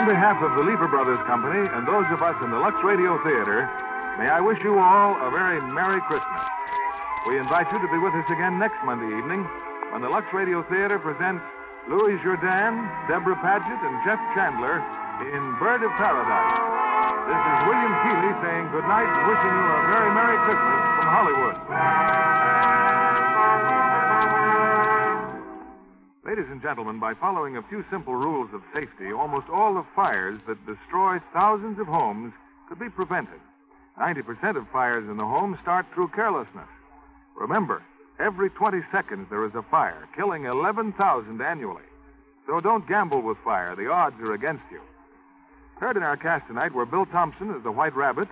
[0.00, 3.20] On behalf of the Lever Brothers Company and those of us in the Lux Radio
[3.20, 3.68] Theater,
[4.16, 6.40] may I wish you all a very Merry Christmas.
[7.28, 9.44] We invite you to be with us again next Monday evening
[9.92, 11.44] when the Lux Radio Theater presents
[11.84, 14.80] Louis Jourdan, Debra Paget, and Jeff Chandler
[15.20, 16.56] in Bird of Paradise.
[17.28, 21.08] This is William Keighley saying good night and wishing you a very Merry Christmas from
[21.12, 22.39] Hollywood.
[26.30, 30.40] Ladies and gentlemen, by following a few simple rules of safety, almost all the fires
[30.46, 32.32] that destroy thousands of homes
[32.68, 33.40] could be prevented.
[33.98, 36.68] 90% of fires in the home start through carelessness.
[37.34, 37.82] Remember,
[38.20, 41.82] every 20 seconds there is a fire, killing 11,000 annually.
[42.46, 43.74] So don't gamble with fire.
[43.74, 44.82] The odds are against you.
[45.80, 48.28] Heard in our cast tonight were Bill Thompson as the White Rabbit,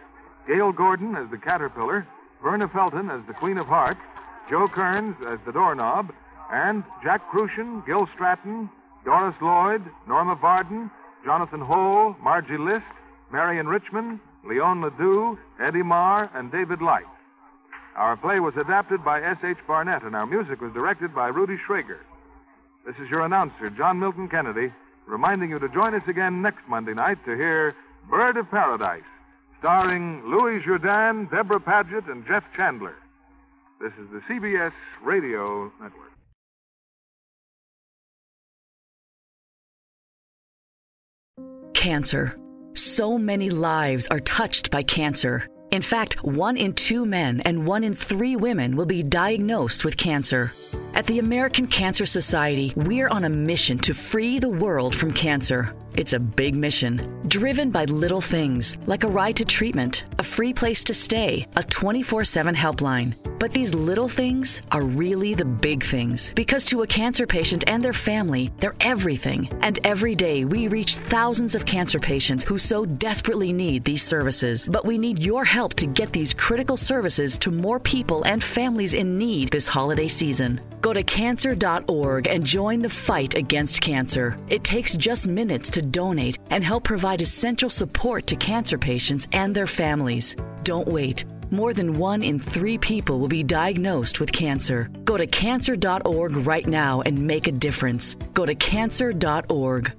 [0.46, 2.06] Gale Gordon as the Caterpillar,
[2.44, 4.00] Verna Felton as the Queen of Hearts,
[4.48, 6.12] Joe Kearns as the Doorknob,
[6.50, 8.70] and Jack Kruschen, Gil Stratton,
[9.04, 10.90] Doris Lloyd, Norma Varden,
[11.24, 12.82] Jonathan Hole, Margie Liszt,
[13.30, 17.04] Marion Richmond, Leon Ledoux, Eddie Marr, and David Light.
[17.96, 19.58] Our play was adapted by S.H.
[19.66, 21.98] Barnett, and our music was directed by Rudy Schrager.
[22.86, 24.72] This is your announcer, John Milton Kennedy,
[25.06, 27.74] reminding you to join us again next Monday night to hear
[28.08, 29.02] Bird of Paradise,
[29.58, 32.94] starring Louis Jourdan, Debra Paget, and Jeff Chandler.
[33.80, 34.72] This is the CBS
[35.02, 36.17] Radio Network.
[41.78, 42.34] Cancer.
[42.74, 45.46] So many lives are touched by cancer.
[45.70, 49.96] In fact, one in two men and one in three women will be diagnosed with
[49.96, 50.50] cancer.
[50.94, 55.72] At the American Cancer Society, we're on a mission to free the world from cancer.
[55.94, 60.52] It's a big mission, driven by little things like a ride to treatment, a free
[60.52, 63.14] place to stay, a 24 7 helpline.
[63.38, 67.82] But these little things are really the big things because to a cancer patient and
[67.82, 69.48] their family, they're everything.
[69.60, 74.68] And every day we reach thousands of cancer patients who so desperately need these services.
[74.68, 78.94] But we need your help to get these critical services to more people and families
[78.94, 80.60] in need this holiday season.
[80.80, 84.36] Go to cancer.org and join the fight against cancer.
[84.48, 89.54] It takes just minutes to donate and help provide essential support to cancer patients and
[89.54, 90.36] their families.
[90.64, 91.24] Don't wait.
[91.50, 94.90] More than one in three people will be diagnosed with cancer.
[95.04, 98.16] Go to cancer.org right now and make a difference.
[98.34, 99.92] Go to cancer.org.